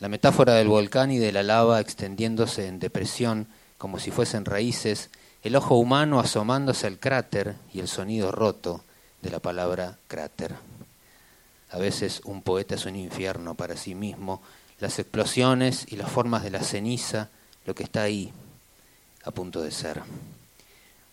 [0.00, 5.10] La metáfora del volcán y de la lava extendiéndose en depresión como si fuesen raíces,
[5.42, 8.82] el ojo humano asomándose al cráter y el sonido roto
[9.22, 10.54] de la palabra cráter.
[11.70, 14.40] A veces un poeta es un infierno para sí mismo,
[14.80, 17.28] las explosiones y las formas de la ceniza,
[17.66, 18.32] lo que está ahí,
[19.24, 20.02] a punto de ser.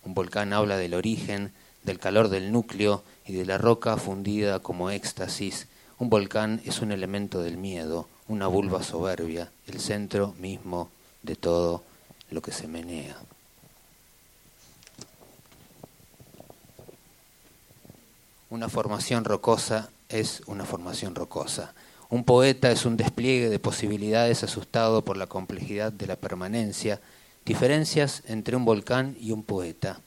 [0.03, 1.51] Un volcán habla del origen,
[1.84, 5.68] del calor del núcleo y de la roca fundida como éxtasis.
[5.97, 10.89] Un volcán es un elemento del miedo, una vulva soberbia, el centro mismo
[11.24, 11.84] de todo
[12.30, 13.18] lo que se menea.
[18.49, 19.89] Una formación rocosa
[20.20, 21.74] es una formación rocosa.
[22.09, 27.01] Un poeta es un despliegue de posibilidades asustado por la complejidad de la permanencia,
[27.45, 29.99] diferencias entre un volcán y un poeta.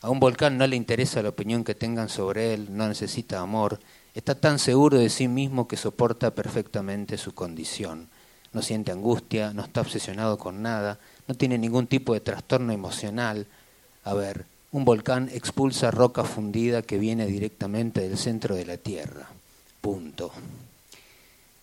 [0.00, 3.80] A un volcán no le interesa la opinión que tengan sobre él, no necesita amor,
[4.14, 8.08] está tan seguro de sí mismo que soporta perfectamente su condición.
[8.52, 13.46] No siente angustia, no está obsesionado con nada, no tiene ningún tipo de trastorno emocional.
[14.04, 19.28] A ver, un volcán expulsa roca fundida que viene directamente del centro de la Tierra.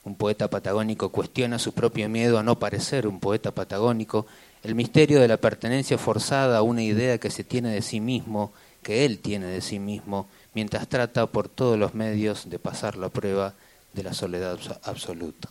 [0.04, 4.26] Un poeta patagónico cuestiona su propio miedo a no parecer un poeta patagónico,
[4.64, 8.52] el misterio de la pertenencia forzada a una idea que se tiene de sí mismo,
[8.82, 13.10] que él tiene de sí mismo, mientras trata por todos los medios de pasar la
[13.10, 13.54] prueba
[13.94, 15.50] de la soledad absoluta.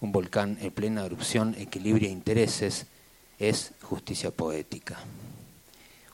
[0.00, 2.86] Un volcán en plena erupción equilibra intereses,
[3.38, 4.98] es justicia poética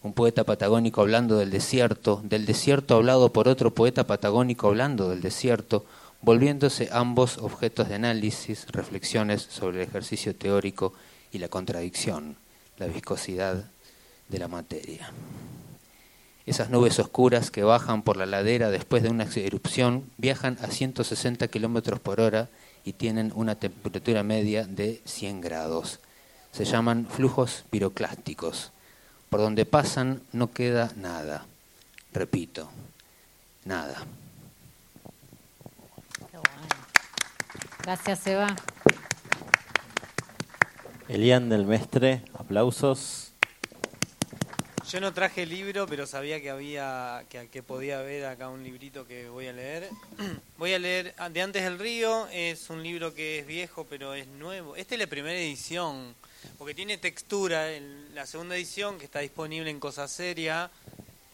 [0.02, 5.20] un poeta patagónico hablando del desierto, del desierto hablado por otro poeta patagónico hablando del
[5.20, 5.84] desierto,
[6.22, 10.92] volviéndose ambos objetos de análisis, reflexiones sobre el ejercicio teórico
[11.30, 12.36] y la contradicción,
[12.78, 13.64] la viscosidad
[14.28, 15.12] de la materia.
[16.46, 21.46] Esas nubes oscuras que bajan por la ladera después de una erupción viajan a 160
[21.46, 22.48] kilómetros por hora
[22.84, 26.00] y tienen una temperatura media de 100 grados.
[26.50, 28.72] Se llaman flujos piroclásticos
[29.32, 31.46] por donde pasan no queda nada.
[32.12, 32.70] Repito,
[33.64, 34.04] nada.
[37.82, 38.54] Gracias, Eva.
[41.08, 43.32] Elian del Mestre, aplausos.
[44.90, 48.62] Yo no traje el libro, pero sabía que había que, que podía haber acá un
[48.62, 49.88] librito que voy a leer.
[50.58, 54.26] Voy a leer De antes del río, es un libro que es viejo, pero es
[54.26, 54.76] nuevo.
[54.76, 56.14] Esta es la primera edición
[56.58, 57.72] porque tiene textura.
[57.72, 60.70] En la segunda edición, que está disponible en Cosa Seria,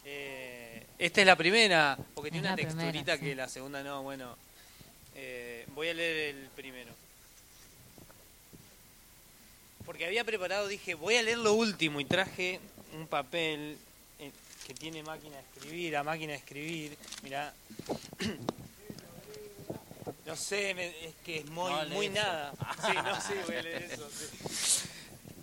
[0.05, 4.03] eh, esta es la primera, porque tiene una texturita que la segunda no.
[4.03, 4.35] Bueno,
[5.15, 6.91] eh, voy a leer el primero.
[9.85, 12.59] Porque había preparado, dije, voy a leer lo último y traje
[12.93, 13.77] un papel
[14.19, 14.31] eh,
[14.67, 16.97] que tiene máquina de escribir, a máquina de escribir.
[17.23, 17.53] Mira.
[20.25, 20.71] No sé,
[21.07, 22.53] es que es muy, muy nada.
[22.85, 24.07] Sí, no, sí, voy a leer eso.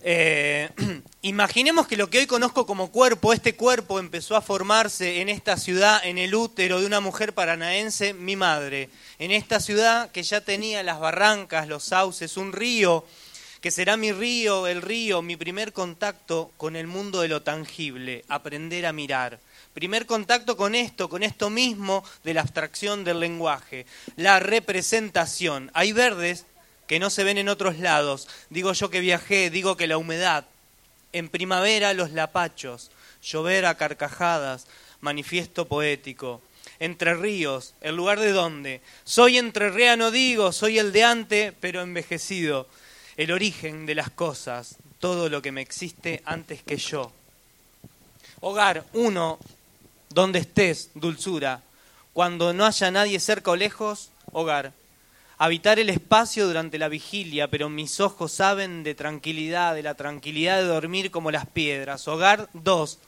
[0.03, 0.69] Eh,
[1.23, 5.57] imaginemos que lo que hoy conozco como cuerpo, este cuerpo empezó a formarse en esta
[5.57, 8.89] ciudad, en el útero de una mujer paranaense, mi madre.
[9.19, 13.05] En esta ciudad que ya tenía las barrancas, los sauces, un río,
[13.61, 18.25] que será mi río, el río, mi primer contacto con el mundo de lo tangible,
[18.29, 19.41] aprender a mirar.
[19.75, 23.85] Primer contacto con esto, con esto mismo de la abstracción del lenguaje,
[24.17, 25.71] la representación.
[25.75, 26.47] Hay verdes
[26.87, 28.29] que no se ven en otros lados.
[28.51, 30.45] Digo yo que viajé, digo que la humedad.
[31.13, 32.91] En primavera los lapachos,
[33.23, 34.67] llover a carcajadas,
[35.01, 36.43] manifiesto poético.
[36.79, 38.81] Entre ríos, el lugar de dónde.
[39.05, 42.69] Soy entrerriano, digo, soy el de antes, pero envejecido.
[43.17, 47.13] El origen de las cosas, todo lo que me existe antes que yo.
[48.41, 49.39] Hogar, uno,
[50.11, 51.63] donde estés, dulzura.
[52.13, 54.73] Cuando no haya nadie cerca o lejos, hogar
[55.39, 60.59] habitar el espacio durante la vigilia, pero mis ojos saben de tranquilidad, de la tranquilidad
[60.59, 62.09] de dormir como las piedras.
[62.09, 62.99] Hogar 2.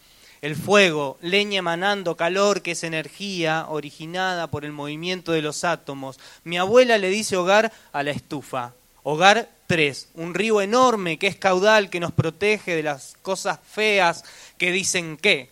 [0.41, 6.21] El fuego, leña emanando calor, que es energía originada por el movimiento de los átomos.
[6.45, 8.73] Mi abuela le dice hogar a la estufa.
[9.03, 10.11] Hogar 3.
[10.15, 14.25] Un río enorme que es caudal, que nos protege de las cosas feas
[14.59, 15.51] que dicen que.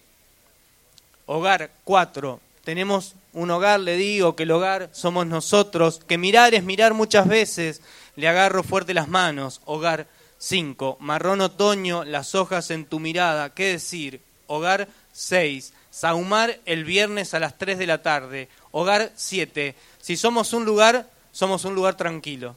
[1.27, 2.41] Hogar 4.
[2.63, 7.29] Tenemos un hogar, le digo que el hogar somos nosotros, que mirar es mirar muchas
[7.29, 7.83] veces,
[8.17, 10.07] le agarro fuerte las manos, hogar
[10.39, 14.23] 5, marrón otoño, las hojas en tu mirada, ¿qué decir?
[14.47, 20.55] Hogar 6, saumar el viernes a las 3 de la tarde, hogar 7, si somos
[20.55, 22.57] un lugar, somos un lugar tranquilo.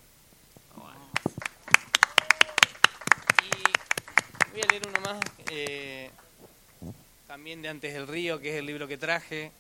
[3.44, 5.20] Y voy a leer uno más,
[5.52, 6.10] eh,
[7.28, 9.52] también de Antes del Río, que es el libro que traje,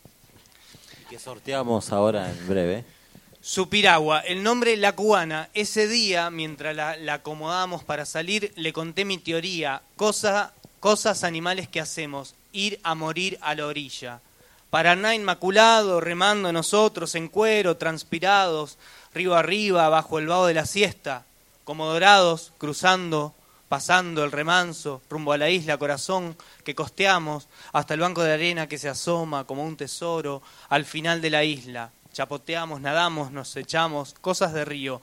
[1.09, 2.85] que sorteamos ahora en breve.
[3.41, 5.49] Supiragua, el nombre La Cubana.
[5.55, 11.67] Ese día, mientras la, la acomodamos para salir, le conté mi teoría, cosa, cosas animales
[11.67, 14.21] que hacemos, ir a morir a la orilla.
[14.69, 18.77] Paraná inmaculado, remando nosotros en cuero, transpirados,
[19.11, 21.25] río arriba, bajo el vaho de la siesta,
[21.63, 23.33] como dorados, cruzando
[23.69, 28.67] pasando el remanso rumbo a la isla corazón que costeamos hasta el banco de arena
[28.67, 31.91] que se asoma como un tesoro al final de la isla.
[32.11, 35.01] Chapoteamos, nadamos, nos echamos, cosas de río.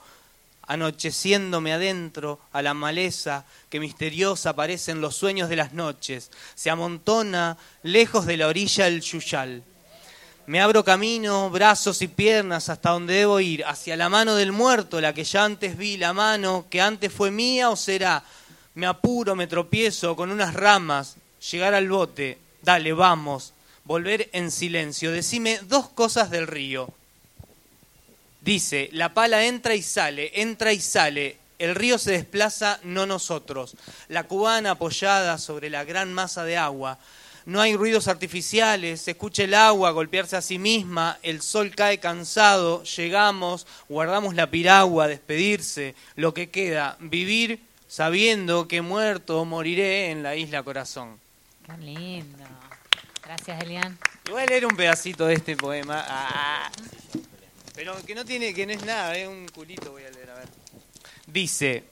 [0.69, 6.69] anocheciéndome adentro a la maleza que misteriosa aparece en los sueños de las noches, se
[6.69, 9.63] amontona lejos de la orilla el yuyal.
[10.47, 14.99] Me abro camino, brazos y piernas hasta donde debo ir, hacia la mano del muerto,
[14.99, 18.23] la que ya antes vi, la mano que antes fue mía o será.
[18.77, 21.15] Me apuro, me tropiezo con unas ramas,
[21.51, 23.53] llegar al bote, dale, vamos,
[23.85, 25.11] volver en silencio.
[25.11, 26.87] Decime dos cosas del río.
[28.39, 33.75] Dice, la pala entra y sale, entra y sale, el río se desplaza, no nosotros.
[34.09, 36.99] La cubana apoyada sobre la gran masa de agua.
[37.47, 41.97] No hay ruidos artificiales, se escucha el agua golpearse a sí misma, el sol cae
[41.97, 50.23] cansado, llegamos, guardamos la piragua, despedirse, lo que queda, vivir sabiendo que muerto moriré en
[50.23, 51.19] la isla corazón.
[51.65, 52.45] Qué lindo.
[53.23, 53.97] Gracias, Elian.
[54.29, 56.03] Voy a leer un pedacito de este poema.
[56.07, 56.71] Ah.
[57.75, 60.35] Pero que no tiene, que no es nada, es un culito voy a leer, a
[60.35, 60.47] ver.
[61.27, 61.83] Dice,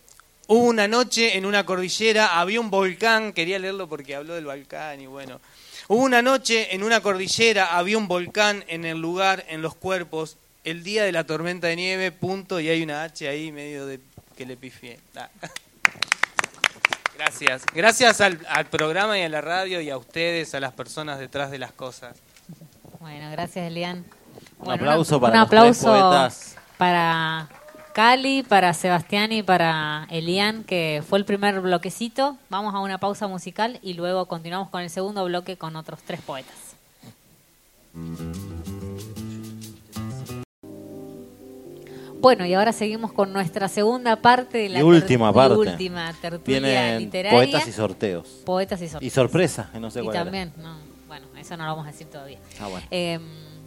[0.48, 5.00] hubo una noche en una cordillera, había un volcán, quería leerlo porque habló del volcán
[5.00, 5.40] y bueno.
[5.88, 10.38] Hubo una noche en una cordillera, había un volcán en el lugar, en los cuerpos,
[10.64, 14.00] el día de la tormenta de nieve, punto, y hay una H ahí medio de
[14.36, 15.00] que le pifié.
[15.16, 15.30] Ah.
[17.18, 17.64] Gracias.
[17.74, 21.52] Gracias al, al programa y a la radio y a ustedes, a las personas detrás
[21.52, 22.18] de las cosas.
[23.00, 24.06] Bueno, gracias, Elian.
[24.60, 26.56] Un aplauso un para los aplauso tres poetas.
[26.78, 27.50] para
[27.94, 32.38] Cali, para Sebastián y para Elian, que fue el primer bloquecito.
[32.50, 36.22] Vamos a una pausa musical y luego continuamos con el segundo bloque con otros tres
[36.22, 36.76] poetas.
[42.26, 45.54] Bueno, y ahora seguimos con nuestra segunda parte de la Y última ter- parte.
[45.58, 47.38] última tertulia Vienen literaria.
[47.38, 48.28] poetas y sorteos.
[48.44, 49.04] Poetas y sorteos.
[49.04, 50.24] Y sorpresa, que no sé Y cuál era.
[50.24, 50.76] también, no,
[51.08, 52.40] bueno, eso no lo vamos a decir todavía.
[52.60, 52.88] Ah, bueno.
[52.90, 53.20] Eh,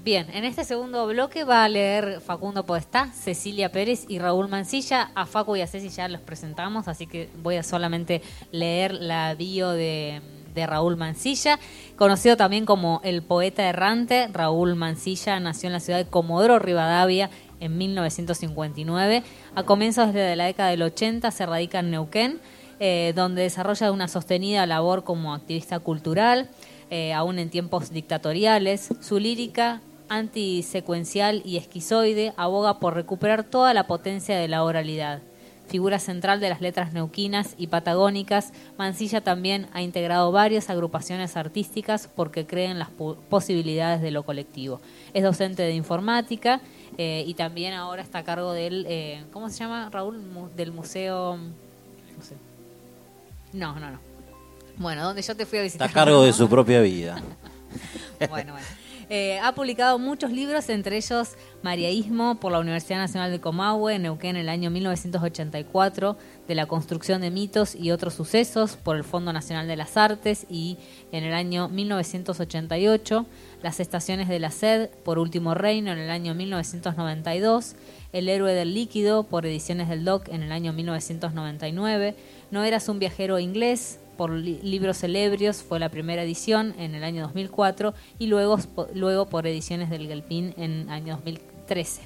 [0.02, 5.12] bien, en este segundo bloque va a leer Facundo Podestá, Cecilia Pérez y Raúl Mancilla.
[5.14, 9.36] A Facu y a Ceci ya los presentamos, así que voy a solamente leer la
[9.36, 10.20] bio de,
[10.52, 11.60] de Raúl Mancilla.
[11.96, 17.30] Conocido también como el poeta errante, Raúl Mancilla nació en la ciudad de Comodoro Rivadavia
[17.60, 19.22] en 1959.
[19.54, 22.40] A comienzos de la década del 80 se radica en Neuquén,
[22.80, 26.48] eh, donde desarrolla una sostenida labor como activista cultural,
[26.90, 28.88] eh, aún en tiempos dictatoriales.
[29.00, 35.20] Su lírica antisecuencial y esquizoide aboga por recuperar toda la potencia de la oralidad.
[35.66, 42.08] Figura central de las letras neuquinas y patagónicas, Mancilla también ha integrado varias agrupaciones artísticas
[42.16, 42.88] porque cree en las
[43.28, 44.80] posibilidades de lo colectivo.
[45.12, 46.62] Es docente de informática
[46.98, 50.20] eh, y también ahora está a cargo del, eh, ¿cómo se llama, Raúl?
[50.56, 51.36] Del museo...
[51.36, 52.34] No sé.
[53.52, 53.98] No, no, no.
[54.76, 55.90] Bueno, donde yo te fui a Está visitar.
[55.90, 57.22] a cargo de su propia vida.
[58.28, 58.66] Bueno, bueno.
[59.10, 61.30] Eh, ha publicado muchos libros, entre ellos
[61.62, 66.66] Mariaísmo por la Universidad Nacional de Comahue, en Neuquén, en el año 1984, de la
[66.66, 70.76] construcción de mitos y otros sucesos por el Fondo Nacional de las Artes y
[71.12, 73.24] en el año 1988,
[73.62, 77.74] Las Estaciones de la Sed por Último Reino en el año 1992,
[78.12, 82.14] El Héroe del Líquido por Ediciones del DOC en el año 1999,
[82.50, 87.04] No Eras un Viajero Inglés por Li- Libros Celebrios fue la primera edición en el
[87.04, 88.58] año 2004 y luego,
[88.94, 92.02] luego por Ediciones del Gelpín en el año 2013.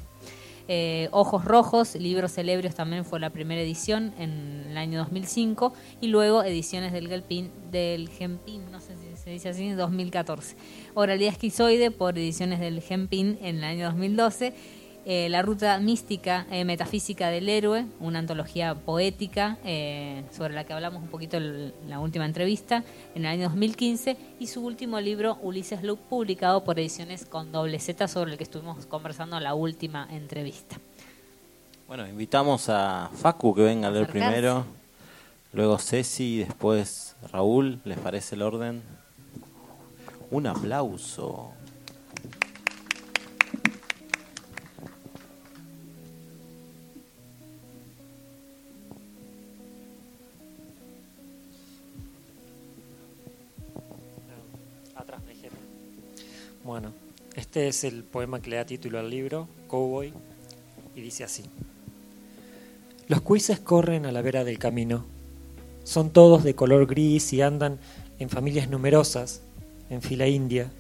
[0.69, 6.07] Eh, Ojos Rojos, Libros Celebrios también fue la primera edición en el año 2005 y
[6.09, 10.57] luego Ediciones del Gelpín, del Gempín, no sé si se dice así, en 2014.
[10.95, 14.53] Oralidad Esquizoide por Ediciones del Gempín en el año 2012.
[15.05, 20.73] Eh, la ruta mística, eh, metafísica del héroe, una antología poética eh, sobre la que
[20.73, 25.39] hablamos un poquito en la última entrevista, en el año 2015, y su último libro,
[25.43, 29.55] Ulises Luke, publicado por ediciones con doble Z, sobre el que estuvimos conversando en la
[29.55, 30.77] última entrevista.
[31.89, 34.65] Bueno, invitamos a Facu que venga a leer primero,
[35.53, 39.02] luego Ceci, después Raúl, ¿les parece el orden?
[40.33, 41.53] Un aplauso.
[56.65, 56.93] Bueno,
[57.37, 60.15] este es el poema que le da título al libro, Cowboy,
[60.97, 61.45] y dice así.
[63.07, 65.05] Los cuises corren a la vera del camino.
[65.85, 67.79] Son todos de color gris y andan
[68.19, 69.43] en familias numerosas,
[69.93, 70.71] en fila india.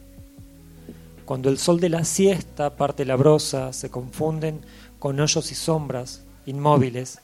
[1.27, 4.63] Cuando el sol de la siesta parte la brosa, se confunden
[4.99, 7.21] con hoyos y sombras inmóviles,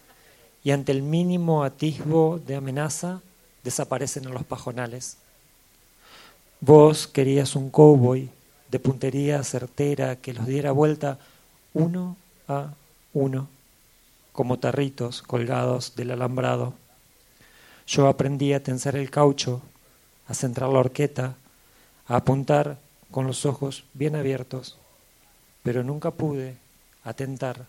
[0.63, 3.23] y ante el mínimo atisbo de amenaza
[3.65, 5.17] desaparecen en los pajonales.
[6.61, 8.29] Vos querías un cowboy
[8.71, 11.19] de puntería certera que los diera vuelta
[11.73, 12.17] uno
[12.49, 12.75] a
[13.15, 13.49] uno,
[14.33, 16.75] como tarritos colgados del alambrado.
[17.87, 19.63] Yo aprendí a tensar el caucho,
[20.27, 21.37] a centrar la horqueta,
[22.09, 22.79] a apuntar
[23.11, 24.77] con los ojos bien abiertos,
[25.63, 26.57] pero nunca pude
[27.05, 27.67] atentar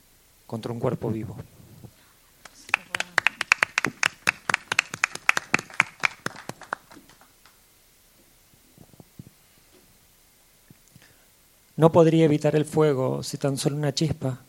[0.47, 1.35] contra un cuerpo vivo.
[11.75, 14.39] No podría evitar el fuego si tan solo una chispa,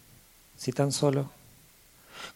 [0.56, 1.30] si tan solo.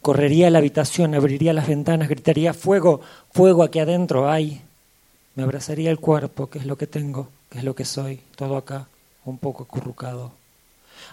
[0.01, 3.01] Correría a la habitación, abriría las ventanas, gritaría fuego,
[3.33, 4.63] fuego aquí adentro hay.
[5.35, 8.89] Me abrazaría el cuerpo, que es lo que tengo, es lo que soy, todo acá,
[9.25, 10.33] un poco acurrucado.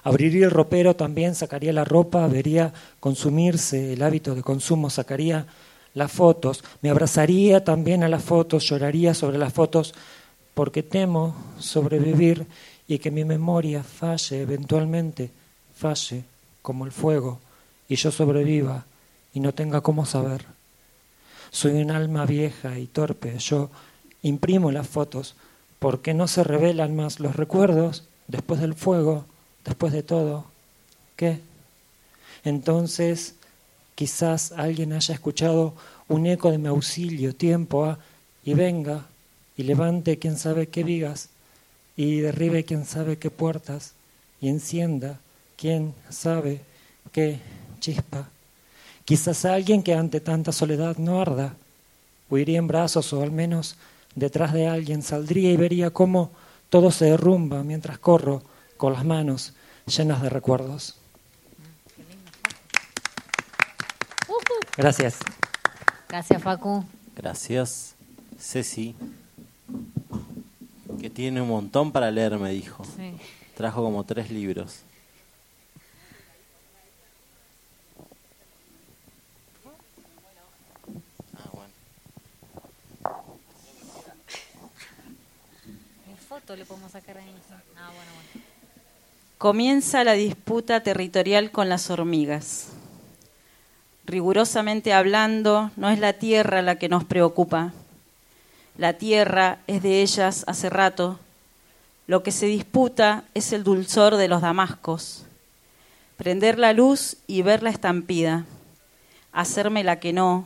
[0.04, 5.46] Abriría el ropero también, sacaría la ropa, vería consumirse el hábito de consumo, sacaría
[5.94, 9.94] las fotos, me abrazaría también a las fotos, lloraría sobre las fotos,
[10.54, 12.46] porque temo sobrevivir
[12.88, 15.30] y que mi memoria falle eventualmente,
[15.76, 16.24] falle
[16.62, 17.40] como el fuego,
[17.88, 18.86] y yo sobreviva
[19.34, 20.46] y no tenga cómo saber.
[21.52, 23.70] Soy un alma vieja y torpe, yo
[24.24, 25.36] imprimo las fotos
[25.82, 29.26] porque no se revelan más los recuerdos después del fuego,
[29.66, 30.46] después de todo.
[31.16, 31.40] ¿Qué?
[32.44, 33.34] Entonces,
[33.96, 35.74] quizás alguien haya escuchado
[36.08, 37.98] un eco de mi auxilio, tiempo, a,
[38.46, 39.08] y venga
[39.58, 41.30] y levante quién sabe qué vigas
[41.98, 43.94] y derribe quién sabe qué puertas
[44.40, 45.20] y encienda
[45.58, 46.62] quién sabe
[47.12, 47.40] qué
[47.80, 48.30] chispa.
[49.04, 51.56] Quizás alguien que ante tanta soledad no arda,
[52.30, 53.78] huiría en brazos o al menos
[54.16, 56.32] detrás de alguien, saldría y vería cómo
[56.70, 58.44] todo se derrumba mientras corro
[58.78, 59.54] con las manos
[59.86, 60.98] llenas de recuerdos.
[64.78, 65.20] Gracias.
[66.08, 66.86] Gracias, Facu.
[67.16, 67.96] Gracias.
[68.40, 68.96] Ceci
[71.02, 72.84] que tiene un montón para leer, me dijo.
[73.56, 74.82] Trajo como tres libros.
[81.36, 81.50] Ah,
[87.78, 87.92] Ah.
[89.38, 92.68] Comienza la disputa territorial con las hormigas.
[94.06, 97.74] Rigurosamente hablando, no es la tierra la que nos preocupa,
[98.78, 101.20] la tierra es de ellas hace rato.
[102.08, 105.26] Lo que se disputa es el dulzor de los damascos.
[106.18, 108.46] Prender la luz y ver la estampida.
[109.34, 110.46] Hacerme la que no.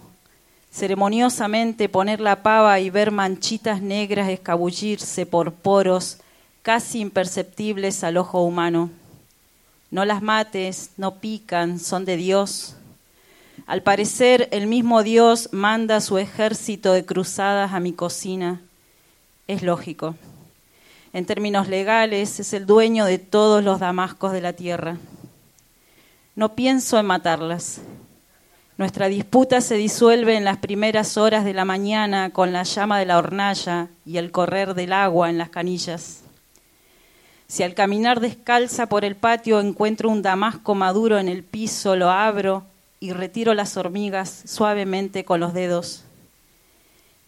[0.76, 6.18] Ceremoniosamente poner la pava y ver manchitas negras escabullirse por poros
[6.64, 8.90] casi imperceptibles al ojo humano.
[9.90, 12.76] No las mates, no pican, son de Dios.
[13.68, 18.60] Al parecer, el mismo Dios manda su ejército de cruzadas a mi cocina.
[19.48, 20.16] Es lógico.
[21.14, 24.98] En términos legales, es el dueño de todos los damascos de la tierra.
[26.36, 27.80] No pienso en matarlas.
[28.78, 33.06] Nuestra disputa se disuelve en las primeras horas de la mañana con la llama de
[33.06, 36.24] la hornalla y el correr del agua en las canillas.
[37.48, 42.10] Si al caminar descalza por el patio encuentro un damasco maduro en el piso, lo
[42.10, 42.64] abro
[43.00, 46.04] y retiro las hormigas suavemente con los dedos.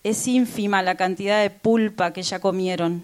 [0.03, 3.03] Es ínfima la cantidad de pulpa que ya comieron,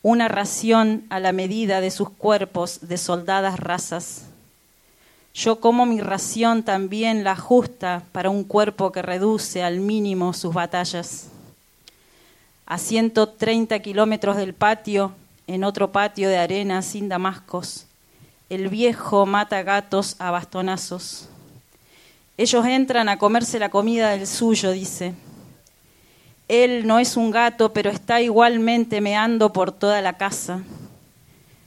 [0.00, 4.26] una ración a la medida de sus cuerpos de soldadas razas.
[5.36, 10.54] Yo como mi ración también la justa para un cuerpo que reduce al mínimo sus
[10.54, 11.26] batallas.
[12.64, 15.12] A 130 kilómetros del patio,
[15.46, 17.84] en otro patio de arena sin damascos,
[18.48, 21.28] el viejo mata gatos a bastonazos.
[22.38, 25.12] Ellos entran a comerse la comida del suyo, dice.
[26.48, 30.62] Él no es un gato, pero está igualmente meando por toda la casa.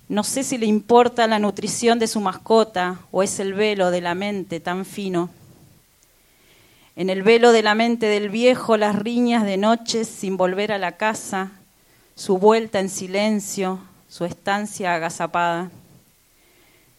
[0.09, 4.01] No sé si le importa la nutrición de su mascota o es el velo de
[4.01, 5.29] la mente tan fino.
[6.97, 10.77] En el velo de la mente del viejo las riñas de noche sin volver a
[10.77, 11.51] la casa,
[12.15, 13.79] su vuelta en silencio,
[14.09, 15.71] su estancia agazapada.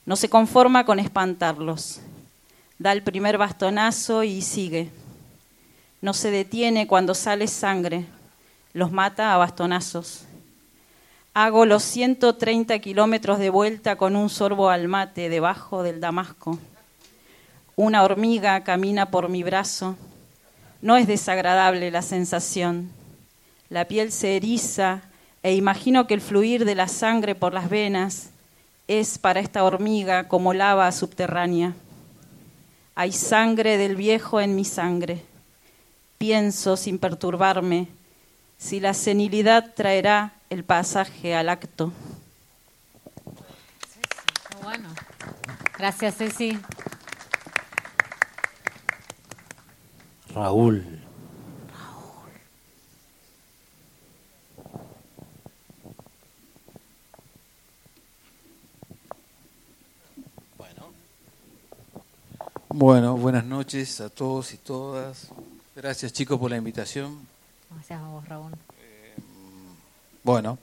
[0.06, 2.00] No se conforma con espantarlos
[2.80, 4.90] da el primer bastonazo y sigue.
[6.00, 8.06] No se detiene cuando sale sangre,
[8.72, 10.24] los mata a bastonazos.
[11.32, 16.58] Hago los 130 kilómetros de vuelta con un sorbo al mate debajo del damasco.
[17.76, 19.94] Una hormiga camina por mi brazo.
[20.82, 22.90] No es desagradable la sensación.
[23.68, 25.02] La piel se eriza
[25.44, 28.30] e imagino que el fluir de la sangre por las venas
[28.88, 31.74] es para esta hormiga como lava subterránea.
[32.96, 35.22] Hay sangre del viejo en mi sangre.
[36.18, 37.86] Pienso sin perturbarme
[38.58, 41.92] si la senilidad traerá el pasaje al acto.
[44.62, 44.88] Bueno.
[45.78, 46.58] Gracias, Ceci.
[50.34, 51.00] Raúl.
[62.72, 65.28] Bueno, buenas noches a todos y todas.
[65.76, 67.26] Gracias chicos por la invitación.
[67.70, 68.52] Gracias a vos, Raúl.
[70.22, 70.58] Bueno,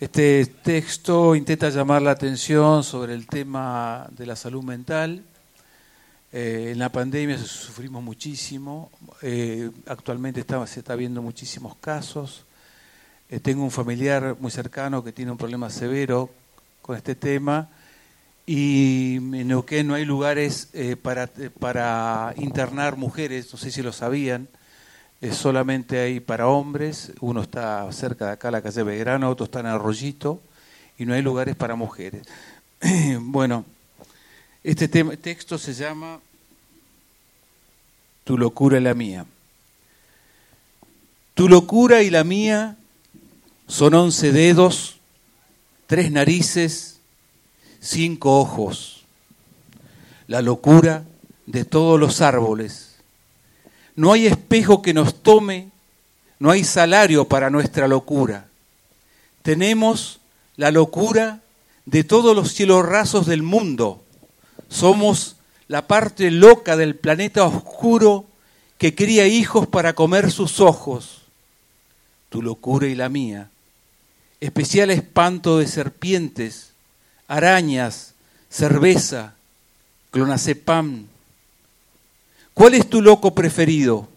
[0.00, 5.22] este texto intenta llamar la atención sobre el tema de la salud mental.
[6.32, 8.90] Eh, en la pandemia sufrimos muchísimo,
[9.20, 12.46] eh, actualmente se está viendo muchísimos casos.
[13.28, 16.30] Eh, tengo un familiar muy cercano que tiene un problema severo
[16.80, 17.68] con este tema
[18.46, 20.70] y en Neuquén no hay lugares
[21.02, 21.26] para,
[21.60, 24.48] para internar mujeres, no sé si lo sabían
[25.32, 29.66] solamente hay para hombres, uno está cerca de acá, la calle Belgrano, otro está en
[29.66, 30.40] Arroyito,
[30.98, 32.26] y no hay lugares para mujeres.
[33.20, 33.64] bueno,
[34.62, 36.20] este texto se llama
[38.24, 39.26] Tu locura y la mía.
[41.34, 42.76] Tu locura y la mía
[43.66, 44.96] son once dedos,
[45.86, 46.98] tres narices,
[47.80, 49.04] cinco ojos.
[50.26, 51.04] La locura
[51.46, 52.94] de todos los árboles
[53.96, 55.70] no hay que nos tome,
[56.38, 58.46] no hay salario para nuestra locura.
[59.42, 60.20] Tenemos
[60.56, 61.40] la locura
[61.86, 64.04] de todos los cielos rasos del mundo.
[64.68, 65.34] Somos
[65.66, 68.26] la parte loca del planeta oscuro
[68.78, 71.22] que cría hijos para comer sus ojos.
[72.28, 73.50] Tu locura y la mía.
[74.38, 76.70] Especial espanto de serpientes,
[77.26, 78.14] arañas,
[78.48, 79.34] cerveza,
[80.12, 81.08] clonazepam,
[82.54, 84.13] ¿Cuál es tu loco preferido?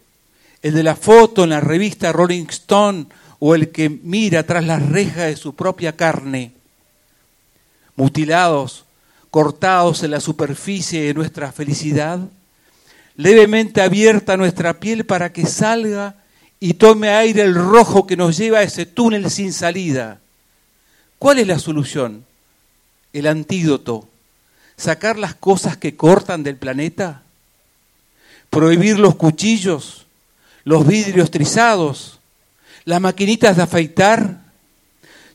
[0.62, 3.08] ¿El de la foto en la revista Rolling Stone
[3.40, 6.54] o el que mira tras las rejas de su propia carne?
[7.96, 8.86] Mutilados,
[9.30, 12.20] cortados en la superficie de nuestra felicidad,
[13.16, 16.16] levemente abierta nuestra piel para que salga
[16.60, 20.20] y tome aire el rojo que nos lleva a ese túnel sin salida.
[21.20, 22.26] ¿Cuál es la solución?
[23.14, 24.08] El antídoto.
[24.76, 27.24] ¿Sacar las cosas que cortan del planeta?
[28.50, 30.07] prohibir los cuchillos,
[30.68, 32.20] los vidrios trizados,
[32.84, 34.42] las maquinitas de afeitar,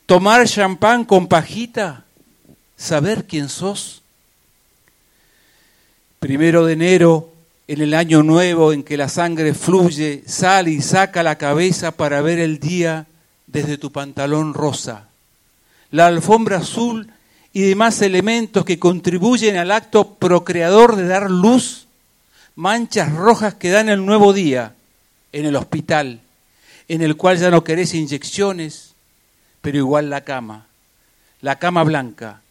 [0.05, 2.05] tomar champán con pajita,
[2.77, 4.03] saber quién sos.
[6.19, 7.33] Primero de enero,
[7.67, 12.21] en el año nuevo en que la sangre fluye, sale y saca la cabeza para
[12.21, 13.07] ver el día
[13.47, 15.07] desde tu pantalón rosa.
[15.89, 17.11] La alfombra azul
[17.53, 21.87] y demás elementos que contribuyen al acto procreador de dar luz
[22.53, 24.75] manchas rojas que dan el nuevo día
[25.33, 26.21] en el hospital,
[26.87, 28.93] en el cual ya no querés inyecciones,
[29.61, 30.67] pero igual la cama,
[31.41, 32.41] la cama blanca,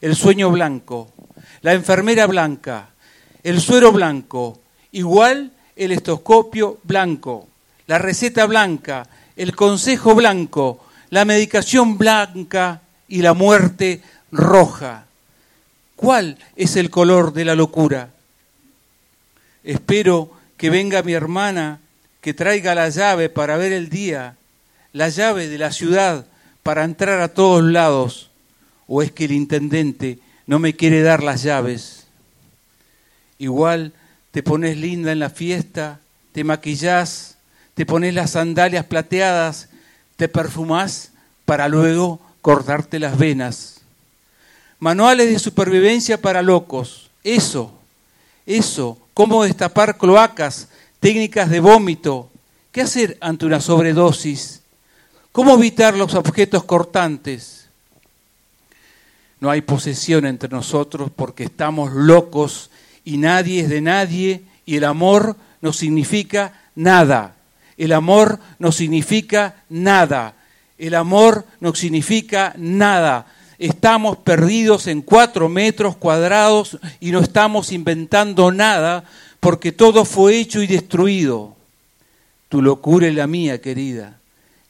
[0.00, 1.12] el sueño blanco,
[1.60, 2.90] la enfermera blanca,
[3.42, 4.60] el suero blanco,
[4.92, 7.48] igual el estoscopio blanco,
[7.86, 15.06] la receta blanca, el consejo blanco, la medicación blanca y la muerte roja.
[15.96, 18.10] ¿Cuál es el color de la locura?
[19.64, 21.80] Espero que venga mi hermana,
[22.20, 24.36] que traiga la llave para ver el día,
[24.92, 26.26] la llave de la ciudad
[26.62, 28.30] para entrar a todos lados.
[28.86, 32.06] ¿O es que el intendente no me quiere dar las llaves?
[33.38, 33.92] Igual
[34.30, 36.00] te pones linda en la fiesta,
[36.32, 37.36] te maquillás,
[37.74, 39.68] te pones las sandalias plateadas,
[40.16, 41.12] te perfumás
[41.44, 43.82] para luego cortarte las venas.
[44.80, 47.10] Manuales de supervivencia para locos.
[47.22, 47.72] Eso,
[48.46, 50.68] eso cómo destapar cloacas,
[51.00, 52.30] técnicas de vómito,
[52.72, 54.62] qué hacer ante una sobredosis,
[55.32, 57.68] cómo evitar los objetos cortantes.
[59.40, 62.70] No hay posesión entre nosotros porque estamos locos
[63.04, 67.36] y nadie es de nadie y el amor no significa nada.
[67.76, 70.34] El amor no significa nada.
[70.76, 73.26] El amor no significa nada.
[73.58, 79.04] Estamos perdidos en cuatro metros cuadrados y no estamos inventando nada
[79.48, 81.56] porque todo fue hecho y destruido.
[82.50, 84.20] Tu locura es la mía, querida.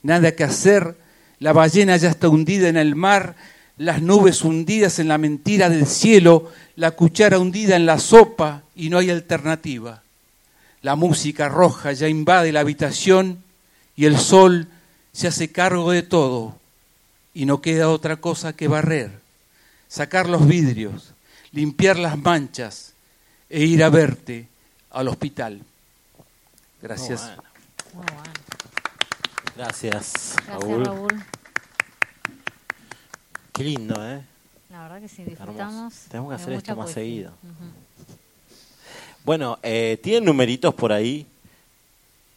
[0.05, 0.95] Nada que hacer.
[1.41, 3.35] La ballena ya está hundida en el mar,
[3.77, 8.89] las nubes hundidas en la mentira del cielo, la cuchara hundida en la sopa y
[8.89, 10.05] no hay alternativa.
[10.83, 13.43] La música roja ya invade la habitación
[13.97, 14.69] y el sol
[15.11, 16.57] se hace cargo de todo
[17.35, 19.11] y no queda otra cosa que barrer,
[19.89, 21.15] sacar los vidrios,
[21.51, 22.93] limpiar las manchas
[23.51, 24.47] e ir a verte
[24.99, 25.61] al hospital.
[26.83, 27.31] Gracias.
[29.57, 30.85] Gracias, Raúl.
[33.53, 34.23] Qué lindo, ¿eh?
[34.71, 35.95] La verdad que sí, disfrutamos.
[36.09, 37.33] Tenemos que hacer esto más seguido.
[39.25, 41.27] Bueno, eh, ¿tienen numeritos por ahí?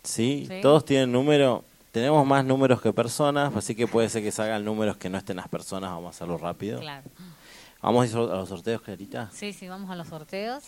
[0.03, 0.45] ¿Sí?
[0.47, 0.61] Sí.
[0.61, 1.63] Todos tienen número.
[1.91, 5.37] Tenemos más números que personas, así que puede ser que salgan números que no estén
[5.37, 5.89] las personas.
[5.89, 6.79] Vamos a hacerlo rápido.
[6.79, 7.09] Claro.
[7.81, 9.29] Vamos a ir a los sorteos, Clarita.
[9.33, 10.63] Sí, sí, vamos a los sorteos.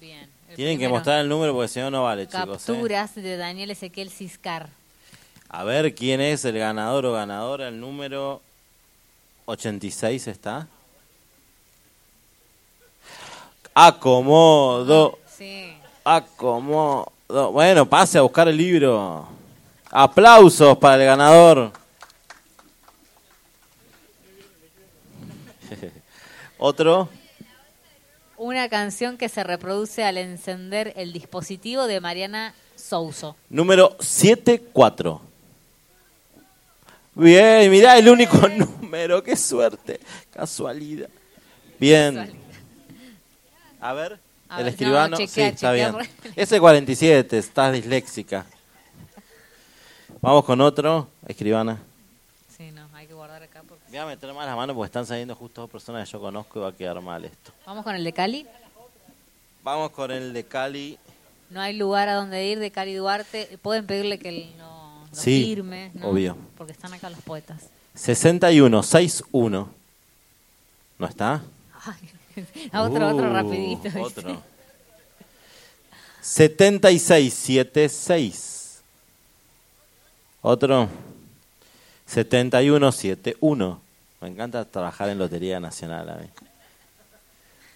[0.00, 0.28] Bien.
[0.56, 2.68] Tienen que mostrar el número porque si no, no vale, chicos.
[2.68, 2.72] ¿eh?
[2.72, 4.70] Capturas de Daniel Ezequiel Ciscar.
[5.48, 7.68] A ver quién es el ganador o ganadora.
[7.68, 8.40] El número
[9.44, 10.66] 86 está.
[13.74, 15.18] Acomodo.
[15.36, 15.76] Sí.
[16.02, 17.12] Acomodo.
[17.52, 19.28] Bueno, pase a buscar el libro.
[19.90, 21.72] Aplausos para el ganador.
[26.58, 27.08] Otro.
[28.42, 33.36] Una canción que se reproduce al encender el dispositivo de Mariana Souso.
[33.50, 35.20] Número 74.
[37.16, 39.22] Bien, mirá el único número.
[39.22, 40.00] Qué suerte.
[40.32, 41.10] Casualidad.
[41.78, 42.32] Bien.
[43.78, 44.18] A ver,
[44.48, 45.08] A el ver, escribano.
[45.08, 45.90] no, chequea, sí, está chequea.
[45.92, 46.10] bien.
[46.34, 48.46] Ese 47, estás disléxica.
[50.22, 51.78] Vamos con otro, escribana.
[52.56, 52.88] Sí, no,
[53.30, 53.62] guardar acá.
[53.66, 56.20] porque- Voy a meter más la mano porque están saliendo justo dos personas que yo
[56.20, 57.52] conozco y va a quedar mal esto.
[57.66, 58.46] Vamos con el de Cali.
[59.62, 60.98] Vamos con el de Cali.
[61.50, 63.58] No hay lugar a donde ir de Cali Duarte.
[63.62, 66.08] Pueden pedirle que él no, no Sí, firme, ¿no?
[66.08, 66.36] obvio.
[66.56, 67.64] Porque están acá los poetas.
[67.94, 69.68] 61, 61.
[70.98, 71.42] ¿No está?
[72.72, 73.82] A otro, otro Uh, rapidito.
[73.82, 74.00] ¿viste?
[74.00, 74.42] Otro.
[76.20, 78.82] 76, 76.
[80.42, 80.88] Otro.
[82.10, 83.80] 71, 71.
[84.20, 86.26] Me encanta trabajar en Lotería Nacional a mí.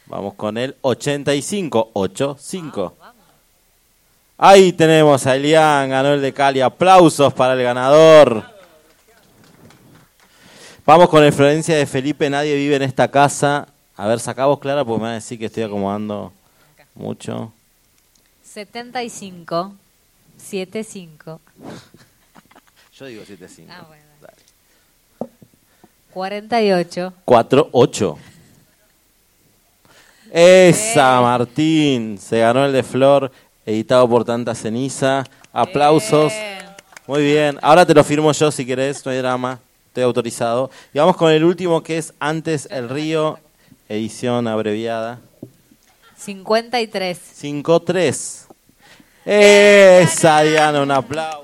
[0.06, 2.96] Vamos con el 85, 85.
[4.36, 6.60] Ahí tenemos a Elian, ganó el de Cali.
[6.60, 8.44] Aplausos para el ganador.
[10.84, 12.28] Vamos con el Florencia de Felipe.
[12.28, 13.68] Nadie vive en esta casa.
[13.96, 16.32] A ver, sacamos Clara porque me van a decir que estoy acomodando
[16.96, 17.52] mucho.
[18.42, 19.76] 75,
[20.36, 21.40] 75,
[22.98, 23.72] Yo digo 75.
[23.72, 24.03] Ah, bueno.
[26.14, 28.18] 48, 4, 8.
[30.32, 32.18] Esa, Martín.
[32.18, 33.32] Se ganó el de Flor,
[33.66, 35.24] editado por Tanta Ceniza.
[35.52, 36.32] Aplausos.
[37.08, 37.58] Muy bien.
[37.60, 39.58] Ahora te lo firmo yo si querés, no hay drama.
[39.88, 40.70] Estoy autorizado.
[40.92, 43.40] Y vamos con el último que es Antes el Río,
[43.88, 45.18] edición abreviada.
[46.16, 47.18] 53.
[47.42, 48.46] 5-3.
[49.24, 51.43] Esa, Diana, un aplauso.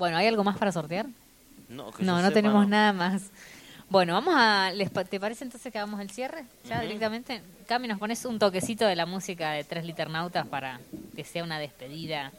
[0.00, 1.06] Bueno, ¿hay algo más para sortear?
[1.68, 2.70] No, que No, no sepa, tenemos no.
[2.70, 3.22] nada más.
[3.88, 4.72] Bueno, vamos a.
[4.74, 6.44] les ¿Te parece entonces que hagamos el cierre?
[6.68, 7.42] Ya directamente.
[7.68, 10.80] Cami, nos pones un toquecito de la música de Tres Liternautas para
[11.14, 12.32] que sea una despedida.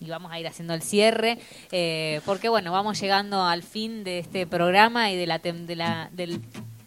[0.00, 1.38] Y vamos a ir haciendo el cierre.
[1.72, 5.76] eh, porque, bueno, vamos llegando al fin de este programa y de la, tem- de
[5.76, 6.40] la del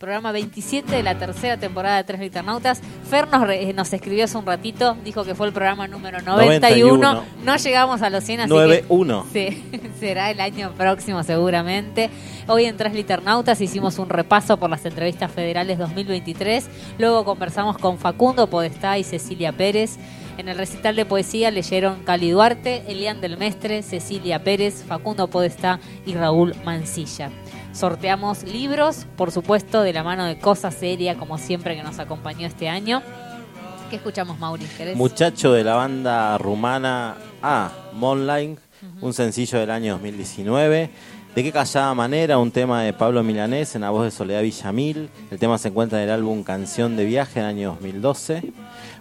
[0.04, 2.82] programa 27 de la tercera temporada de Tres Liternautas.
[3.10, 6.22] Fer nos, re- eh, nos escribió hace un ratito, dijo que fue el programa número
[6.22, 6.98] 91.
[6.98, 7.24] 91.
[7.46, 9.24] No llegamos a los 100, así que 9-1.
[9.32, 9.64] Sí,
[10.02, 12.10] será el año próximo seguramente.
[12.50, 16.68] Hoy en Tres Liternautas hicimos un repaso por las entrevistas federales 2023.
[17.00, 19.96] Luego conversamos con Facundo Podestá y Cecilia Pérez.
[20.38, 25.80] En el recital de poesía leyeron Cali Duarte, Elian del Mestre, Cecilia Pérez, Facundo Podestá
[26.06, 27.30] y Raúl Mancilla.
[27.74, 32.46] Sorteamos libros, por supuesto, de la mano de Cosa Seria, como siempre que nos acompañó
[32.46, 33.02] este año.
[33.90, 34.66] ¿Qué escuchamos, Mauri?
[34.78, 34.96] ¿Querés?
[34.96, 38.60] Muchacho de la banda rumana A, Monline,
[39.02, 40.92] un sencillo del año 2019.
[41.36, 45.10] De qué callada manera, un tema de Pablo Milanés en la voz de Soledad Villamil.
[45.32, 48.54] El tema se encuentra en el álbum Canción de Viaje del año 2012.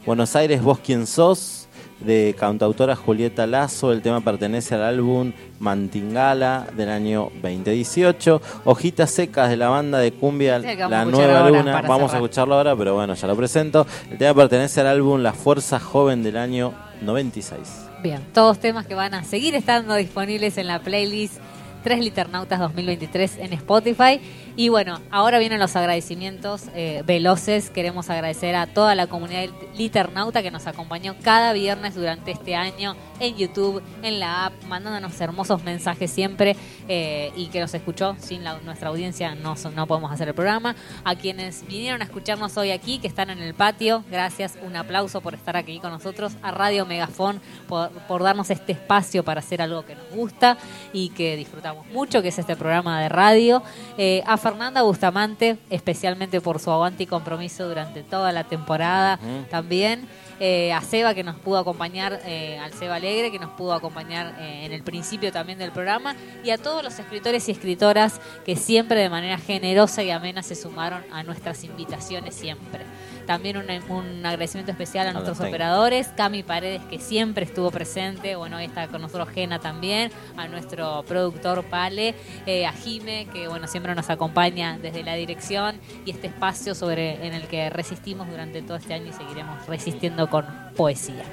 [0.06, 1.61] Buenos Aires, Vos Quién Sos,
[2.04, 3.92] de cantautora Julieta Lazo.
[3.92, 8.42] El tema pertenece al álbum Mantingala del año 2018.
[8.64, 11.82] Hojitas secas de la banda de cumbia Sí, La Nueva Luna.
[11.82, 13.86] Vamos a escucharlo ahora, pero bueno, ya lo presento.
[14.10, 16.72] El tema pertenece al álbum La Fuerza Joven del año
[17.02, 17.60] 96.
[18.02, 21.34] Bien, todos temas que van a seguir estando disponibles en la playlist
[21.82, 24.20] Tres Liternautas 2023 en Spotify.
[24.54, 27.70] Y bueno, ahora vienen los agradecimientos eh, veloces.
[27.70, 32.94] Queremos agradecer a toda la comunidad liternauta que nos acompañó cada viernes durante este año
[33.22, 36.56] en YouTube, en la app, mandándonos hermosos mensajes siempre
[36.88, 38.16] eh, y que nos escuchó.
[38.18, 40.74] Sin la- nuestra audiencia no, no podemos hacer el programa.
[41.04, 44.58] A quienes vinieron a escucharnos hoy aquí, que están en el patio, gracias.
[44.62, 46.32] Un aplauso por estar aquí con nosotros.
[46.42, 50.58] A Radio Megafón por, por darnos este espacio para hacer algo que nos gusta
[50.92, 53.62] y que disfrutamos mucho, que es este programa de radio.
[53.98, 59.18] Eh, a Fernanda Bustamante, especialmente por su aguante y compromiso durante toda la temporada
[59.50, 60.08] también.
[60.44, 64.34] Eh, a Seba que nos pudo acompañar, eh, al Seba Alegre que nos pudo acompañar
[64.40, 68.56] eh, en el principio también del programa y a todos los escritores y escritoras que
[68.56, 72.80] siempre de manera generosa y amena se sumaron a nuestras invitaciones siempre.
[73.26, 78.36] También un, un agradecimiento especial a A nuestros operadores, Cami Paredes que siempre estuvo presente,
[78.36, 82.14] bueno, hoy está con nosotros Gena también, a nuestro productor Pale,
[82.46, 87.26] eh, a Jime que bueno, siempre nos acompaña desde la dirección y este espacio sobre
[87.26, 90.46] en el que resistimos durante todo este año y seguiremos resistiendo con
[90.76, 91.24] poesía.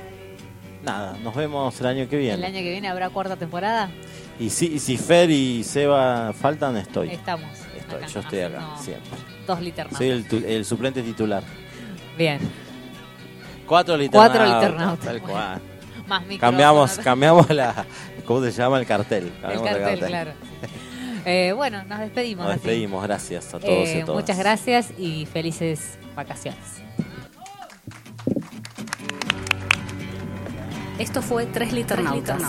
[0.84, 2.36] Nada, nos vemos el año que viene.
[2.36, 3.90] El año que viene habrá cuarta temporada.
[4.40, 7.10] Y si, si Fer y Seba faltan, estoy.
[7.10, 7.50] Estamos.
[7.78, 9.10] Estoy, acá, yo estoy acá, siempre.
[9.46, 9.98] Dos liternautas.
[9.98, 11.44] Soy el, el suplente titular.
[12.20, 12.40] Bien.
[13.66, 14.38] Cuatro liternautas.
[14.38, 15.06] Cuatro liternautas.
[15.06, 15.34] Tal Bueno.
[15.34, 15.62] cual.
[16.08, 16.24] Más.
[16.40, 17.86] Cambiamos, cambiamos la.
[18.26, 19.32] ¿Cómo se llama el cartel?
[19.48, 20.32] El cartel, claro.
[21.26, 22.46] Eh, bueno, nos despedimos.
[22.46, 22.62] Nos así.
[22.66, 24.22] despedimos, gracias a todos Eh, y a todas.
[24.22, 26.60] Muchas gracias y felices vacaciones.
[30.98, 32.42] Esto fue Tres Liternautas.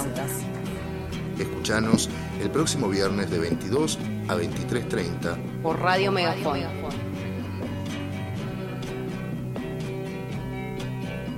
[1.38, 2.10] Escuchanos
[2.42, 3.98] el próximo viernes de 22
[4.28, 6.60] a 23.30 Por Radio Megafón.